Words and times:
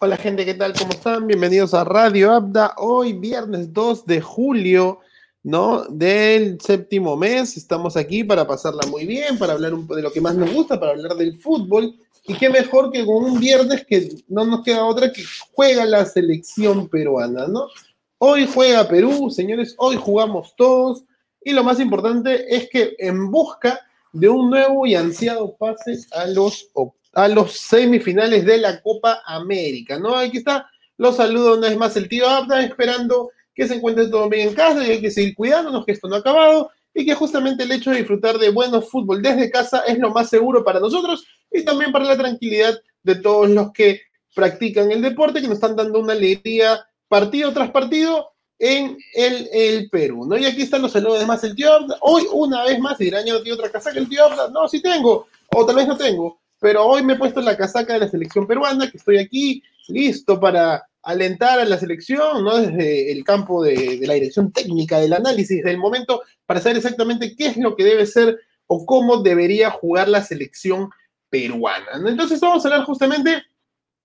Hola 0.00 0.16
gente, 0.16 0.44
¿qué 0.44 0.54
tal? 0.54 0.74
¿Cómo 0.74 0.92
están? 0.92 1.26
Bienvenidos 1.26 1.74
a 1.74 1.82
Radio 1.82 2.32
Abda. 2.32 2.72
Hoy 2.76 3.14
viernes 3.14 3.72
2 3.72 4.06
de 4.06 4.20
julio, 4.20 5.00
¿no? 5.42 5.86
Del 5.86 6.60
séptimo 6.60 7.16
mes. 7.16 7.56
Estamos 7.56 7.96
aquí 7.96 8.22
para 8.22 8.46
pasarla 8.46 8.86
muy 8.88 9.06
bien, 9.06 9.36
para 9.40 9.54
hablar 9.54 9.74
un 9.74 9.88
de 9.88 10.00
lo 10.00 10.12
que 10.12 10.20
más 10.20 10.36
nos 10.36 10.52
gusta, 10.52 10.78
para 10.78 10.92
hablar 10.92 11.16
del 11.16 11.36
fútbol. 11.40 11.96
Y 12.28 12.34
qué 12.34 12.48
mejor 12.48 12.92
que 12.92 13.04
con 13.04 13.24
un 13.24 13.40
viernes 13.40 13.84
que 13.86 14.22
no 14.28 14.44
nos 14.44 14.62
queda 14.62 14.84
otra 14.84 15.12
que 15.12 15.24
juega 15.50 15.84
la 15.84 16.06
selección 16.06 16.88
peruana, 16.88 17.48
¿no? 17.48 17.66
Hoy 18.18 18.48
juega 18.54 18.86
Perú, 18.86 19.30
señores, 19.30 19.74
hoy 19.78 19.96
jugamos 19.96 20.54
todos. 20.54 21.02
Y 21.42 21.50
lo 21.50 21.64
más 21.64 21.80
importante 21.80 22.54
es 22.54 22.70
que 22.70 22.94
en 23.00 23.32
busca 23.32 23.80
de 24.12 24.28
un 24.28 24.48
nuevo 24.48 24.86
y 24.86 24.94
ansiado 24.94 25.56
pase 25.56 25.98
a 26.12 26.24
los 26.26 26.70
octavos 26.72 26.97
a 27.12 27.28
los 27.28 27.52
semifinales 27.52 28.44
de 28.44 28.58
la 28.58 28.80
Copa 28.80 29.22
América, 29.24 29.98
¿no? 29.98 30.16
Aquí 30.16 30.38
está, 30.38 30.70
los 30.96 31.16
saludo 31.16 31.56
una 31.56 31.68
vez 31.68 31.76
más 31.76 31.96
el 31.96 32.08
tío 32.08 32.28
Abda, 32.28 32.62
esperando 32.62 33.30
que 33.54 33.66
se 33.66 33.74
encuentre 33.74 34.08
todo 34.08 34.28
bien 34.28 34.48
en 34.48 34.54
casa 34.54 34.86
y 34.86 34.90
hay 34.90 35.00
que 35.00 35.10
seguir 35.10 35.34
cuidándonos, 35.34 35.84
que 35.84 35.92
esto 35.92 36.08
no 36.08 36.16
ha 36.16 36.18
acabado 36.18 36.70
y 36.94 37.04
que 37.04 37.14
justamente 37.14 37.64
el 37.64 37.72
hecho 37.72 37.90
de 37.90 37.98
disfrutar 37.98 38.38
de 38.38 38.50
bueno 38.50 38.82
fútbol 38.82 39.22
desde 39.22 39.50
casa 39.50 39.82
es 39.86 39.98
lo 39.98 40.10
más 40.10 40.28
seguro 40.28 40.64
para 40.64 40.80
nosotros 40.80 41.24
y 41.50 41.64
también 41.64 41.92
para 41.92 42.04
la 42.04 42.16
tranquilidad 42.16 42.78
de 43.02 43.16
todos 43.16 43.48
los 43.50 43.72
que 43.72 44.02
practican 44.34 44.90
el 44.92 45.02
deporte, 45.02 45.40
que 45.40 45.48
nos 45.48 45.56
están 45.56 45.76
dando 45.76 45.98
una 45.98 46.12
alegría 46.12 46.86
partido 47.08 47.52
tras 47.52 47.70
partido 47.70 48.30
en 48.58 48.98
el, 49.14 49.88
Perú, 49.90 50.26
¿no? 50.26 50.36
Y 50.36 50.44
aquí 50.44 50.62
están 50.62 50.82
los 50.82 50.92
saludos 50.92 51.24
más 51.26 51.42
el 51.44 51.54
tío 51.54 51.72
Abda. 51.72 51.96
Hoy, 52.00 52.24
una 52.32 52.64
vez 52.64 52.78
más, 52.80 52.98
dirán, 52.98 53.24
no 53.26 53.40
tengo 53.40 53.54
otra 53.54 53.70
casa 53.70 53.92
que 53.92 54.00
el 54.00 54.08
tío 54.08 54.24
Abda. 54.24 54.48
No, 54.50 54.68
sí 54.68 54.82
tengo, 54.82 55.28
o 55.54 55.64
tal 55.64 55.76
vez 55.76 55.86
no 55.86 55.96
tengo 55.96 56.40
pero 56.60 56.84
hoy 56.84 57.02
me 57.02 57.14
he 57.14 57.18
puesto 57.18 57.40
la 57.40 57.56
casaca 57.56 57.94
de 57.94 58.00
la 58.00 58.08
selección 58.08 58.46
peruana, 58.46 58.90
que 58.90 58.96
estoy 58.96 59.18
aquí 59.18 59.62
listo 59.88 60.38
para 60.40 60.86
alentar 61.02 61.58
a 61.58 61.64
la 61.64 61.78
selección, 61.78 62.44
¿no? 62.44 62.58
Desde 62.58 63.12
el 63.12 63.24
campo 63.24 63.62
de, 63.62 64.00
la 64.02 64.14
dirección 64.14 64.52
técnica, 64.52 65.00
del 65.00 65.12
análisis 65.12 65.62
del 65.62 65.78
momento, 65.78 66.22
para 66.46 66.60
saber 66.60 66.76
exactamente 66.78 67.34
qué 67.36 67.46
es 67.46 67.56
lo 67.56 67.76
que 67.76 67.84
debe 67.84 68.06
ser 68.06 68.38
o 68.66 68.84
cómo 68.84 69.22
debería 69.22 69.70
jugar 69.70 70.08
la 70.08 70.22
selección 70.22 70.90
peruana. 71.30 71.86
Entonces 72.06 72.40
vamos 72.40 72.64
a 72.64 72.68
hablar 72.68 72.86
justamente, 72.86 73.42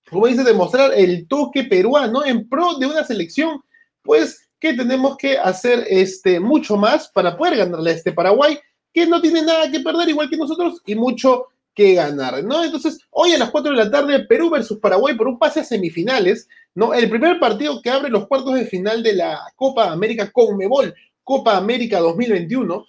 como 0.08 0.26
dice, 0.26 0.44
de 0.44 0.54
mostrar 0.54 0.92
el 0.94 1.26
toque 1.28 1.64
peruano 1.64 2.24
en 2.24 2.48
pro 2.48 2.74
de 2.78 2.86
una 2.86 3.04
selección, 3.04 3.62
pues 4.02 4.48
que 4.58 4.72
tenemos 4.72 5.16
que 5.18 5.36
hacer 5.36 5.84
este, 5.88 6.40
mucho 6.40 6.76
más 6.76 7.08
para 7.08 7.36
poder 7.36 7.56
ganarle 7.56 7.90
a 7.90 7.94
este 7.94 8.12
Paraguay, 8.12 8.58
que 8.92 9.06
no 9.06 9.20
tiene 9.20 9.42
nada 9.42 9.70
que 9.70 9.80
perder 9.80 10.08
igual 10.08 10.30
que 10.30 10.36
nosotros 10.36 10.80
y 10.86 10.94
mucho 10.94 11.48
que 11.74 11.94
ganar, 11.94 12.42
¿no? 12.44 12.62
Entonces, 12.62 13.00
hoy 13.10 13.32
a 13.32 13.38
las 13.38 13.50
4 13.50 13.72
de 13.72 13.76
la 13.76 13.90
tarde, 13.90 14.24
Perú 14.26 14.50
versus 14.50 14.78
Paraguay 14.78 15.16
por 15.16 15.26
un 15.26 15.38
pase 15.38 15.60
a 15.60 15.64
semifinales, 15.64 16.48
¿no? 16.74 16.94
El 16.94 17.10
primer 17.10 17.38
partido 17.40 17.82
que 17.82 17.90
abre 17.90 18.10
los 18.10 18.26
cuartos 18.26 18.54
de 18.54 18.66
final 18.66 19.02
de 19.02 19.14
la 19.14 19.40
Copa 19.56 19.90
América 19.90 20.30
Conmebol, 20.30 20.94
Copa 21.22 21.56
América 21.56 21.98
2021, 21.98 22.86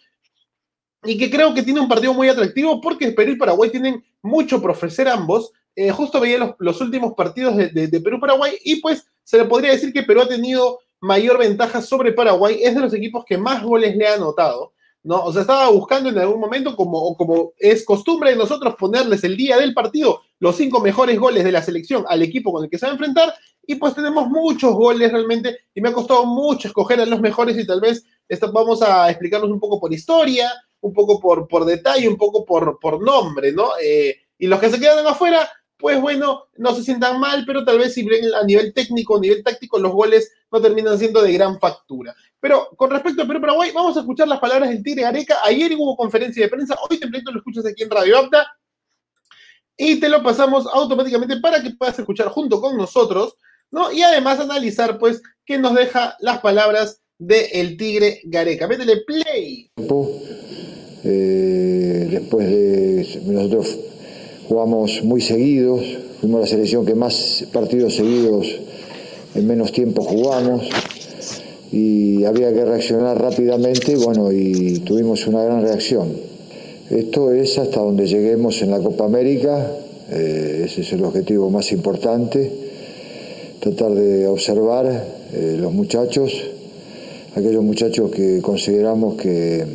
y 1.06 1.18
que 1.18 1.30
creo 1.30 1.54
que 1.54 1.64
tiene 1.64 1.80
un 1.80 1.88
partido 1.88 2.14
muy 2.14 2.30
atractivo 2.30 2.82
porque 2.82 3.12
Perú 3.12 3.32
y 3.32 3.38
Paraguay 3.38 3.70
tienen 3.70 4.04
mucho 4.22 4.62
por 4.62 4.72
ofrecer 4.72 5.08
ambos. 5.08 5.52
Eh, 5.76 5.92
justo 5.92 6.20
veía 6.20 6.56
los, 6.58 6.82
últimos 6.82 7.14
partidos 7.16 7.58
de, 7.58 7.70
de 7.70 8.02
Perú-Paraguay 8.02 8.54
y 8.64 8.82
pues 8.82 9.06
se 9.24 9.38
le 9.38 9.46
podría 9.46 9.72
decir 9.72 9.92
que 9.92 10.04
Perú 10.04 10.22
ha 10.22 10.28
tenido 10.28 10.80
mayor 11.02 11.38
ventaja 11.38 11.82
sobre 11.82 12.14
Paraguay, 12.14 12.60
es 12.62 12.74
de 12.74 12.82
los 12.82 12.94
equipos 12.94 13.26
que 13.26 13.38
más 13.38 13.62
goles 13.62 13.96
le 13.96 14.08
ha 14.08 14.16
anotado. 14.16 14.74
¿No? 15.06 15.24
O 15.24 15.32
sea, 15.32 15.42
estaba 15.42 15.70
buscando 15.70 16.10
en 16.10 16.18
algún 16.18 16.40
momento, 16.40 16.76
como, 16.76 17.16
como 17.16 17.54
es 17.60 17.86
costumbre 17.86 18.32
de 18.32 18.36
nosotros, 18.36 18.76
ponerles 18.76 19.24
el 19.24 19.38
día 19.38 19.58
del 19.58 19.74
partido 19.74 20.22
los 20.40 20.56
cinco 20.56 20.82
mejores 20.82 21.20
goles 21.20 21.44
de 21.44 21.52
la 21.52 21.62
selección 21.62 22.04
al 22.08 22.24
equipo 22.24 22.52
con 22.52 22.64
el 22.64 22.70
que 22.70 22.80
se 22.80 22.88
va 22.88 22.92
a 22.92 22.96
enfrentar, 22.96 23.34
y 23.68 23.76
pues 23.76 23.94
tenemos 23.94 24.28
muchos 24.28 24.74
goles 24.74 25.12
realmente, 25.12 25.60
y 25.76 25.82
me 25.82 25.90
ha 25.90 25.94
costado 25.94 26.26
mucho 26.26 26.68
escoger 26.68 27.00
a 27.00 27.06
los 27.06 27.22
mejores, 27.22 27.56
y 27.58 27.68
tal 27.68 27.82
vez 27.82 28.04
esto 28.28 28.52
vamos 28.52 28.82
a 28.82 29.10
explicarlos 29.10 29.52
un 29.52 29.60
poco 29.60 29.80
por 29.80 29.94
historia, 29.94 30.52
un 30.82 30.92
poco 30.92 31.20
por, 31.20 31.48
por 31.48 31.66
detalle, 31.66 32.08
un 32.10 32.18
poco 32.18 32.44
por, 32.44 32.80
por 32.80 33.02
nombre, 33.02 33.52
¿no? 33.52 33.70
Eh, 33.82 34.18
y 34.40 34.48
los 34.48 34.60
que 34.60 34.72
se 34.72 34.80
quedan 34.80 35.06
afuera, 35.06 35.48
pues 35.78 36.02
bueno, 36.02 36.46
no 36.58 36.74
se 36.74 36.84
sientan 36.84 37.20
mal, 37.20 37.44
pero 37.46 37.64
tal 37.64 37.78
vez 37.78 37.94
si 37.94 38.04
ven 38.04 38.34
a 38.34 38.44
nivel 38.44 38.74
técnico, 38.74 39.18
a 39.18 39.20
nivel 39.20 39.44
táctico, 39.44 39.78
los 39.78 39.92
goles 39.92 40.32
no 40.52 40.60
terminan 40.60 40.98
siendo 40.98 41.22
de 41.22 41.34
gran 41.34 41.60
factura. 41.60 42.16
Pero 42.46 42.70
con 42.78 42.92
respecto 42.92 43.24
a 43.24 43.26
Perú-Paraguay, 43.26 43.72
vamos 43.74 43.98
a 43.98 44.02
escuchar 44.02 44.28
las 44.28 44.38
palabras 44.38 44.70
del 44.70 44.84
Tigre 44.84 45.02
Gareca. 45.02 45.38
Ayer 45.44 45.74
hubo 45.74 45.98
conferencia 45.98 46.44
de 46.44 46.48
prensa, 46.48 46.76
hoy 46.88 47.00
tempranito 47.00 47.32
lo 47.32 47.40
escuchas 47.40 47.66
aquí 47.66 47.82
en 47.82 47.90
Radio 47.90 48.20
Apta. 48.20 48.46
Y 49.76 50.00
te 50.00 50.08
lo 50.08 50.22
pasamos 50.22 50.68
automáticamente 50.72 51.38
para 51.38 51.64
que 51.64 51.72
puedas 51.72 51.98
escuchar 51.98 52.28
junto 52.28 52.62
con 52.62 52.78
nosotros, 52.78 53.34
¿no? 53.72 53.92
Y 53.92 54.04
además 54.04 54.40
analizar, 54.40 55.00
pues, 55.00 55.24
qué 55.44 55.58
nos 55.58 55.74
deja 55.74 56.18
las 56.20 56.40
palabras 56.42 57.02
del 57.18 57.48
el 57.52 57.78
Tigre 57.78 58.22
Gareca. 58.26 58.68
Métele 58.68 58.98
play. 58.98 59.72
Eh, 61.04 62.08
después 62.12 62.48
de 62.48 63.22
nosotros 63.26 63.76
jugamos 64.48 65.02
muy 65.02 65.22
seguidos, 65.22 65.82
fuimos 66.22 66.42
la 66.42 66.48
selección 66.48 66.86
que 66.86 66.94
más 66.94 67.44
partidos 67.52 67.96
seguidos 67.96 68.46
en 69.34 69.48
menos 69.48 69.72
tiempo 69.72 70.04
jugamos 70.04 70.70
y 71.72 72.24
había 72.24 72.54
que 72.54 72.64
reaccionar 72.64 73.22
rápidamente 73.22 73.96
bueno, 73.96 74.32
y 74.32 74.80
tuvimos 74.80 75.28
una 75.28 75.44
gran 75.44 75.62
reacción. 75.62 76.10
Esto 76.90 77.32
es 77.34 77.58
hasta 77.58 77.80
donde 77.80 78.06
lleguemos 78.06 78.62
en 78.62 78.72
la 78.72 78.80
Copa 78.80 79.06
América, 79.06 79.72
eh, 80.12 80.64
ese 80.66 80.82
es 80.82 80.94
el 80.94 81.04
objetivo 81.04 81.50
más 81.50 81.72
importante, 81.72 82.52
tratar 83.60 83.96
de 83.96 84.28
observar 84.28 84.86
eh, 85.34 85.58
los 85.60 85.74
muchachos, 85.74 86.32
aquellos 87.36 87.64
muchachos 87.64 88.12
que 88.12 88.40
consideramos 88.42 89.16
que 89.16 89.66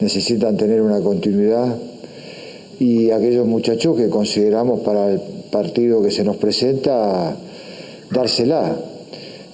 necesitan 0.00 0.56
tener 0.56 0.80
una 0.80 1.00
continuidad 1.00 1.76
y 2.78 3.10
aquellos 3.10 3.46
muchachos 3.46 3.96
que 3.96 4.08
consideramos 4.08 4.80
para 4.80 5.12
el 5.12 5.20
partido 5.50 6.02
que 6.02 6.10
se 6.10 6.22
nos 6.22 6.36
presenta 6.36 7.36
dársela. 8.10 8.76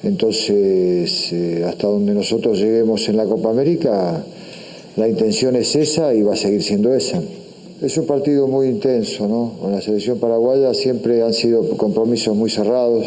Entonces, 0.05 1.33
eh, 1.33 1.65
hasta 1.67 1.87
donde 1.87 2.13
nosotros 2.13 2.59
lleguemos 2.59 3.09
en 3.09 3.17
la 3.17 3.25
Copa 3.25 3.49
América, 3.49 4.23
la 4.97 5.09
intención 5.09 5.57
es 5.57 5.75
esa 5.77 6.15
y 6.15 6.21
va 6.21 6.35
a 6.35 6.37
seguir 6.37 6.63
siendo 6.63 6.95
esa. 6.95 7.23
Es 7.81 7.97
un 7.97 8.05
partido 8.05 8.47
muy 8.47 8.69
intenso, 8.69 9.27
¿no? 9.27 9.55
Con 9.59 9.73
la 9.73 9.81
selección 9.81 10.19
paraguaya 10.19 10.75
siempre 10.75 11.23
han 11.23 11.33
sido 11.33 11.67
compromisos 11.79 12.37
muy 12.37 12.51
cerrados, 12.51 13.07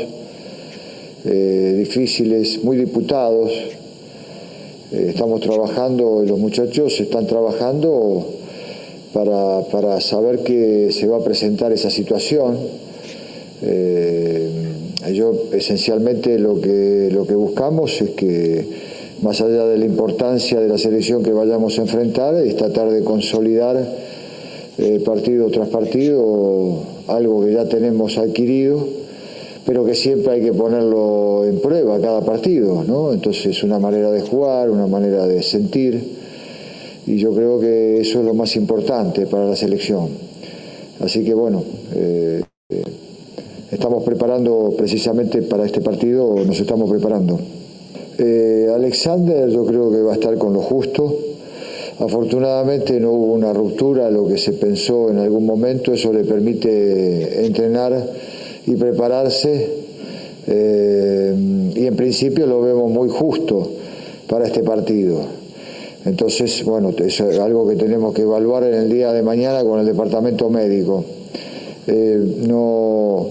eh, 1.24 1.76
difíciles, 1.78 2.64
muy 2.64 2.78
diputados. 2.78 3.52
Eh, 4.92 5.06
estamos 5.10 5.40
trabajando, 5.42 6.24
los 6.26 6.40
muchachos 6.40 7.00
están 7.00 7.28
trabajando 7.28 8.26
para, 9.14 9.62
para, 9.72 10.02
saber 10.02 10.40
que 10.40 10.90
se 10.92 11.08
va 11.08 11.18
a 11.18 11.24
presentar 11.24 11.72
esa 11.72 11.92
situación. 11.92 12.58
Yo 15.12 15.34
esencialmente 15.52 16.40
lo 16.40 16.60
que, 16.60 17.10
lo 17.12 17.26
que 17.26 17.36
buscamos 17.36 18.02
es 18.02 18.12
que, 18.12 18.66
más 19.22 19.42
allá 19.42 19.66
de 19.66 19.78
la 19.78 19.86
importancia 19.86 20.60
de 20.60 20.68
la 20.68 20.78
selección 20.78 21.24
que 21.24 21.32
vayamos 21.32 21.78
a 21.80 21.82
enfrentar, 21.82 22.36
es 22.36 22.56
tratar 22.56 22.90
de 22.90 23.04
consolidar 23.04 23.78
eh, 24.78 25.02
partido 25.04 25.50
tras 25.50 25.70
partido 25.70 26.84
algo 27.08 27.44
que 27.44 27.54
ya 27.54 27.66
tenemos 27.66 28.18
adquirido, 28.18 28.88
pero 29.66 29.86
que 29.86 29.96
siempre 29.96 30.34
hay 30.34 30.42
que 30.42 30.54
ponerlo 30.54 31.46
en 31.46 31.60
prueba 31.60 32.00
cada 32.00 32.22
partido, 32.22 32.84
¿no? 32.84 33.12
Entonces 33.12 33.64
una 33.64 33.80
manera 33.80 34.12
de 34.12 34.22
jugar, 34.22 34.70
una 34.70 34.88
manera 34.88 35.26
de 35.26 35.42
sentir, 35.42 36.18
y 37.06 37.18
yo 37.18 37.34
creo 37.34 37.60
que 37.60 38.02
eso 38.02 38.20
es 38.20 38.26
lo 38.26 38.34
más 38.34 38.56
importante 38.56 39.26
para 39.26 39.46
la 39.46 39.56
selección. 39.56 40.10
Así 41.00 41.24
que 41.24 41.34
bueno, 41.34 41.64
eh, 41.96 42.44
estamos 43.72 44.04
preparando 44.04 44.74
precisamente 44.78 45.42
para 45.42 45.66
este 45.66 45.82
partido, 45.82 46.36
nos 46.46 46.60
estamos 46.60 46.90
preparando. 46.90 47.40
Eh, 48.18 48.68
Alexander 48.74 49.50
yo 49.50 49.66
creo 49.66 49.92
que 49.92 50.02
va 50.02 50.12
a 50.12 50.16
estar 50.16 50.38
con 50.38 50.54
lo 50.54 50.62
justo. 50.62 51.16
Afortunadamente 52.00 53.00
no 53.00 53.12
hubo 53.12 53.34
una 53.34 53.54
ruptura, 53.54 54.12
lo 54.12 54.28
que 54.28 54.38
se 54.38 54.54
pensó 54.54 55.10
en 55.10 55.18
algún 55.18 55.46
momento, 55.46 55.94
eso 55.94 56.14
le 56.14 56.24
permite 56.24 57.46
entrenar 57.46 58.08
y 58.68 58.76
prepararse 58.76 59.68
eh, 60.48 61.34
y 61.76 61.86
en 61.86 61.96
principio 61.96 62.46
lo 62.46 62.62
vemos 62.62 62.92
muy 62.92 63.10
justo 63.10 63.68
para 64.28 64.46
este 64.46 64.62
partido. 64.62 65.22
Entonces, 66.06 66.64
bueno, 66.64 66.94
es 66.98 67.20
algo 67.20 67.68
que 67.68 67.76
tenemos 67.76 68.14
que 68.14 68.22
evaluar 68.22 68.64
en 68.64 68.76
el 68.76 68.90
día 68.90 69.12
de 69.12 69.24
mañana 69.24 69.64
con 69.64 69.80
el 69.80 69.86
departamento 69.86 70.50
médico. 70.50 71.04
Eh, 71.88 72.44
no 72.48 73.28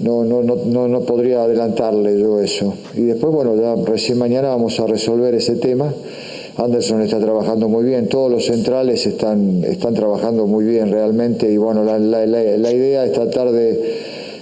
no, 0.00 0.24
no, 0.24 0.42
no, 0.42 0.88
no, 0.88 1.00
podría 1.00 1.42
adelantarle 1.42 2.18
yo 2.18 2.40
eso. 2.40 2.74
Y 2.94 3.02
después, 3.02 3.32
bueno, 3.32 3.54
ya 3.56 3.74
recién 3.84 4.18
mañana 4.18 4.48
vamos 4.48 4.80
a 4.80 4.86
resolver 4.86 5.34
ese 5.34 5.56
tema. 5.56 5.92
Anderson 6.56 7.02
está 7.02 7.18
trabajando 7.18 7.68
muy 7.68 7.84
bien, 7.84 8.08
todos 8.08 8.30
los 8.30 8.46
centrales 8.46 9.06
están, 9.06 9.64
están 9.64 9.94
trabajando 9.94 10.46
muy 10.46 10.64
bien 10.64 10.90
realmente 10.90 11.50
y 11.50 11.56
bueno, 11.56 11.84
la, 11.84 11.98
la, 11.98 12.72
idea 12.72 13.04
es 13.04 13.12
tratar 13.12 13.50
de 13.52 13.80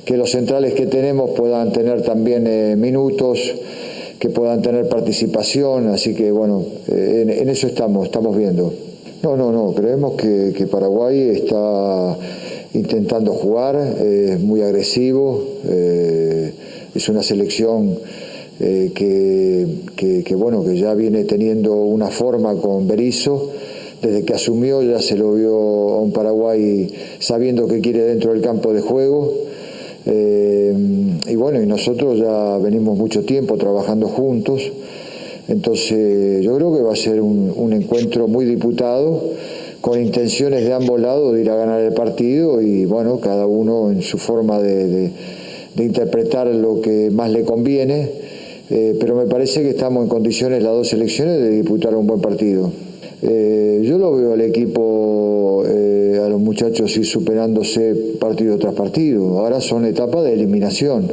que 0.04 0.16
los 0.16 0.30
centrales 0.30 0.74
que 0.74 0.86
tenemos 0.86 1.30
puedan 1.30 1.72
tener 1.72 2.02
también 2.02 2.46
eh, 2.46 2.74
minutos, 2.76 3.38
que 4.18 4.30
puedan 4.30 4.62
tener 4.62 4.88
participación, 4.88 5.88
así 5.88 6.14
que 6.14 6.32
bueno, 6.32 6.64
eh, 6.88 7.38
en, 7.40 7.48
eso 7.48 7.66
estamos, 7.66 8.06
estamos 8.06 8.36
viendo. 8.36 8.72
No, 9.22 9.36
no, 9.36 9.52
no, 9.52 9.72
creemos 9.74 10.14
que, 10.14 10.66
Paraguay 10.70 11.30
está 11.30 12.16
intentando 12.74 13.32
jugar, 13.32 13.76
es 13.76 14.40
muy 14.40 14.62
agresivo, 14.62 15.42
es 16.94 17.08
una 17.08 17.22
selección 17.22 17.98
que, 18.58 20.34
bueno, 20.36 20.64
que 20.64 20.76
ya 20.76 20.94
viene 20.94 21.24
teniendo 21.24 21.74
una 21.74 22.08
forma 22.08 22.54
con 22.54 22.86
Berizzo 22.86 23.50
desde 24.02 24.24
que 24.24 24.34
asumió 24.34 24.82
ya 24.82 25.00
se 25.00 25.16
lo 25.16 25.34
vio 25.34 25.54
a 25.54 26.00
un 26.00 26.12
Paraguay 26.12 26.88
sabiendo 27.18 27.66
que 27.66 27.80
quiere 27.80 28.04
dentro 28.04 28.32
del 28.32 28.42
campo 28.42 28.72
de 28.72 28.80
juego. 28.80 29.32
Eh, 30.06 30.72
y 31.26 31.34
bueno, 31.34 31.60
y 31.60 31.66
nosotros 31.66 32.18
ya 32.18 32.58
venimos 32.58 32.96
mucho 32.96 33.24
tiempo 33.24 33.56
trabajando 33.56 34.06
juntos. 34.08 34.62
Entonces 35.48 36.44
yo 36.44 36.56
creo 36.56 36.74
que 36.74 36.82
va 36.82 36.92
a 36.92 36.96
ser 36.96 37.20
un, 37.20 37.72
encuentro 37.72 38.28
muy 38.28 38.44
diputado, 38.44 39.22
con 39.80 40.00
intenciones 40.00 40.64
de 40.64 40.72
ambos 40.72 41.00
lados 41.00 41.34
de 41.34 41.42
ir 41.42 41.50
a 41.50 41.56
ganar 41.56 41.80
el 41.80 41.92
partido 41.92 42.60
y 42.60 42.84
bueno, 42.84 43.20
cada 43.20 43.46
uno 43.46 43.90
en 43.90 44.02
su 44.02 44.18
forma 44.18 44.58
de, 44.58 45.10
interpretar 45.76 46.48
lo 46.48 46.80
que 46.80 47.10
más 47.10 47.30
le 47.30 47.44
conviene. 47.44 48.10
Eh, 48.70 48.96
pero 49.00 49.14
me 49.14 49.26
parece 49.26 49.62
que 49.62 49.70
estamos 49.70 50.02
en 50.02 50.08
condiciones 50.08 50.62
las 50.62 50.72
dos 50.72 50.88
selecciones 50.88 51.40
de 51.40 51.50
disputar 51.50 51.94
un 51.94 52.06
buen 52.06 52.20
partido. 52.20 52.70
Eh, 53.22 53.82
yo 53.84 53.98
lo 53.98 54.14
veo 54.14 54.34
al 54.34 54.40
equipo, 54.42 55.64
eh, 55.66 56.20
a 56.24 56.28
los 56.28 56.40
muchachos 56.40 56.96
ir 56.96 57.06
superándose 57.06 57.94
partido 58.20 58.58
tras 58.58 58.74
partido. 58.74 59.38
Ahora 59.38 59.60
son 59.60 59.86
etapas 59.86 60.24
de 60.24 60.34
eliminación. 60.34 61.10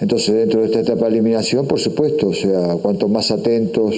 Entonces, 0.00 0.34
dentro 0.34 0.60
de 0.60 0.66
esta 0.66 0.80
etapa 0.80 1.06
de 1.06 1.12
eliminación, 1.12 1.66
por 1.66 1.78
supuesto, 1.78 2.28
o 2.28 2.34
sea, 2.34 2.76
cuanto 2.82 3.08
más 3.08 3.30
atentos 3.30 3.94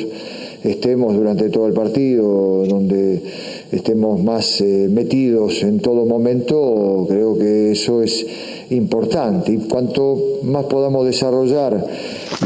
estemos 0.63 1.15
durante 1.15 1.49
todo 1.49 1.67
el 1.67 1.73
partido, 1.73 2.65
donde 2.67 3.23
estemos 3.73 4.23
más 4.23 4.61
eh, 4.61 4.89
metidos 4.91 5.63
en 5.63 5.81
todo 5.81 6.07
momento, 6.07 7.07
creo 7.09 7.39
que 7.39 7.73
eso 7.73 8.03
es 8.03 8.27
importante. 8.71 9.53
Y 9.53 9.59
cuanto 9.59 10.41
más 10.43 10.67
podamos 10.67 11.07
desarrollar 11.07 11.87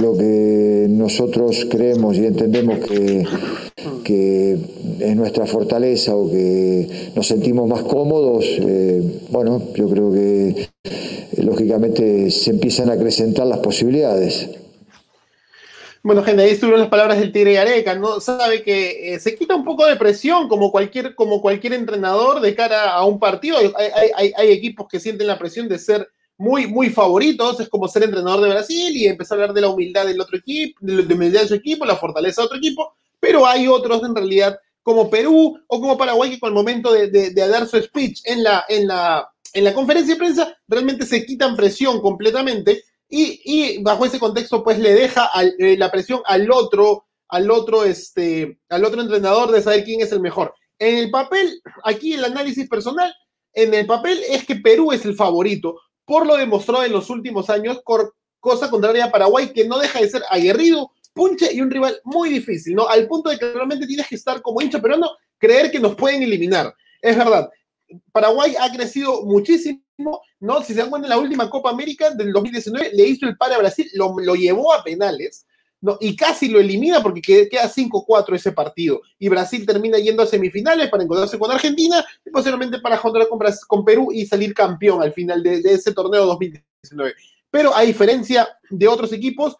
lo 0.00 0.16
que 0.16 0.86
nosotros 0.88 1.66
creemos 1.70 2.16
y 2.16 2.26
entendemos 2.26 2.78
que 2.80 3.24
que 4.08 4.56
es 5.00 5.16
nuestra 5.16 5.44
fortaleza 5.44 6.16
o 6.16 6.30
que 6.30 6.88
nos 7.14 7.26
sentimos 7.26 7.68
más 7.68 7.82
cómodos, 7.82 8.46
eh, 8.58 9.02
bueno, 9.30 9.60
yo 9.74 9.86
creo 9.88 10.10
que 10.10 10.68
lógicamente 11.42 12.30
se 12.30 12.50
empiezan 12.52 12.88
a 12.88 12.94
acrecentar 12.94 13.46
las 13.46 13.58
posibilidades. 13.58 14.48
Bueno, 16.02 16.22
gente, 16.22 16.42
ahí 16.42 16.50
estuvieron 16.50 16.80
las 16.80 16.88
palabras 16.88 17.18
del 17.18 17.32
Tigre 17.32 17.58
Areca, 17.58 17.94
¿no? 17.94 18.20
Sabe 18.20 18.62
que 18.62 19.14
eh, 19.14 19.20
se 19.20 19.34
quita 19.34 19.54
un 19.54 19.64
poco 19.64 19.84
de 19.86 19.96
presión 19.96 20.48
como 20.48 20.70
cualquier, 20.70 21.14
como 21.14 21.40
cualquier 21.40 21.72
entrenador 21.74 22.40
de 22.40 22.54
cara 22.54 22.92
a 22.92 23.04
un 23.04 23.18
partido. 23.18 23.58
Hay, 23.76 24.32
hay, 24.36 24.50
equipos 24.50 24.86
que 24.88 25.00
sienten 25.00 25.26
la 25.26 25.38
presión 25.38 25.68
de 25.68 25.78
ser 25.78 26.08
muy, 26.36 26.66
muy 26.66 26.90
favoritos, 26.90 27.58
es 27.60 27.68
como 27.68 27.88
ser 27.88 28.04
entrenador 28.04 28.40
de 28.42 28.50
Brasil 28.50 28.96
y 28.96 29.06
empezar 29.06 29.38
a 29.38 29.42
hablar 29.42 29.54
de 29.54 29.60
la 29.62 29.68
humildad 29.68 30.06
del 30.06 30.20
otro 30.20 30.38
equipo, 30.38 30.78
de 30.80 31.02
la 31.02 31.14
humildad 31.14 31.42
de 31.42 31.48
su 31.48 31.54
equipo, 31.54 31.84
la 31.84 31.96
fortaleza 31.96 32.42
de 32.42 32.46
otro 32.46 32.58
equipo 32.58 32.94
pero 33.20 33.46
hay 33.46 33.68
otros 33.68 34.02
en 34.04 34.14
realidad 34.14 34.58
como 34.82 35.10
Perú 35.10 35.58
o 35.66 35.80
como 35.80 35.98
Paraguay 35.98 36.30
que 36.30 36.40
con 36.40 36.48
el 36.48 36.54
momento 36.54 36.92
de, 36.92 37.32
dar 37.34 37.66
su 37.66 37.80
speech 37.80 38.22
en 38.24 38.42
la, 38.42 38.64
en, 38.68 38.86
la, 38.86 39.30
en 39.52 39.64
la 39.64 39.74
conferencia 39.74 40.14
de 40.14 40.18
prensa 40.18 40.56
realmente 40.66 41.04
se 41.04 41.26
quitan 41.26 41.56
presión 41.56 42.00
completamente 42.00 42.84
y, 43.08 43.82
bajo 43.82 44.04
ese 44.04 44.18
contexto 44.18 44.62
pues 44.62 44.78
le 44.78 44.92
deja 44.92 45.30
eh, 45.58 45.76
la 45.76 45.90
presión 45.90 46.20
al 46.26 46.50
otro, 46.50 47.06
al 47.28 47.50
otro, 47.50 47.84
este, 47.84 48.58
al 48.68 48.84
otro 48.84 49.00
entrenador 49.00 49.50
de 49.50 49.62
saber 49.62 49.84
quién 49.84 50.00
es 50.00 50.12
el 50.12 50.20
mejor. 50.20 50.54
En 50.78 50.96
el 50.96 51.10
papel, 51.10 51.60
aquí 51.84 52.14
el 52.14 52.24
análisis 52.24 52.68
personal, 52.68 53.12
en 53.52 53.74
el 53.74 53.86
papel 53.86 54.20
es 54.28 54.44
que 54.44 54.56
Perú 54.56 54.92
es 54.92 55.04
el 55.04 55.14
favorito 55.14 55.76
por 56.08 56.26
lo 56.26 56.38
demostrado 56.38 56.84
en 56.84 56.92
los 56.92 57.10
últimos 57.10 57.50
años, 57.50 57.82
cosa 58.40 58.70
contraria 58.70 59.04
a 59.04 59.10
Paraguay 59.10 59.52
que 59.52 59.68
no 59.68 59.78
deja 59.78 60.00
de 60.00 60.08
ser 60.08 60.22
aguerrido, 60.30 60.90
punche 61.12 61.52
y 61.52 61.60
un 61.60 61.70
rival 61.70 62.00
muy 62.02 62.30
difícil, 62.30 62.74
¿no? 62.76 62.88
Al 62.88 63.06
punto 63.06 63.28
de 63.28 63.38
que 63.38 63.52
realmente 63.52 63.86
tienes 63.86 64.08
que 64.08 64.14
estar 64.14 64.40
como 64.40 64.62
hincha 64.62 64.80
peruano, 64.80 65.10
creer 65.36 65.70
que 65.70 65.78
nos 65.78 65.94
pueden 65.96 66.22
eliminar. 66.22 66.74
Es 67.02 67.14
verdad. 67.14 67.50
Paraguay 68.10 68.54
ha 68.58 68.72
crecido 68.72 69.22
muchísimo, 69.26 69.82
¿no? 69.98 70.62
Si 70.62 70.72
se 70.72 70.80
dan 70.80 70.90
cuenta, 70.90 71.06
en 71.06 71.10
la 71.10 71.18
última 71.18 71.50
Copa 71.50 71.70
América 71.70 72.10
del 72.10 72.32
2019 72.32 72.92
le 72.94 73.06
hizo 73.06 73.26
el 73.26 73.36
par 73.36 73.52
a 73.52 73.58
Brasil, 73.58 73.88
lo, 73.94 74.14
lo 74.18 74.34
llevó 74.34 74.72
a 74.72 74.82
penales, 74.82 75.46
¿no? 75.80 75.98
Y 76.00 76.16
casi 76.16 76.48
lo 76.48 76.60
elimina 76.60 77.02
porque 77.02 77.20
queda 77.20 77.70
5-4 77.70 78.34
ese 78.34 78.52
partido. 78.52 79.00
Y 79.18 79.28
Brasil 79.28 79.66
termina 79.66 79.98
yendo 79.98 80.22
a 80.22 80.26
semifinales 80.26 80.88
para 80.88 81.02
encontrarse 81.02 81.38
con 81.38 81.50
Argentina 81.50 82.04
y 82.24 82.30
posiblemente 82.30 82.80
para 82.80 82.96
juntar 82.96 83.28
con, 83.28 83.38
con 83.66 83.84
Perú 83.84 84.10
y 84.12 84.26
salir 84.26 84.54
campeón 84.54 85.02
al 85.02 85.12
final 85.12 85.42
de, 85.42 85.60
de 85.60 85.74
ese 85.74 85.92
torneo 85.92 86.26
2019. 86.26 87.14
Pero 87.50 87.74
a 87.74 87.82
diferencia 87.82 88.48
de 88.70 88.88
otros 88.88 89.12
equipos, 89.12 89.56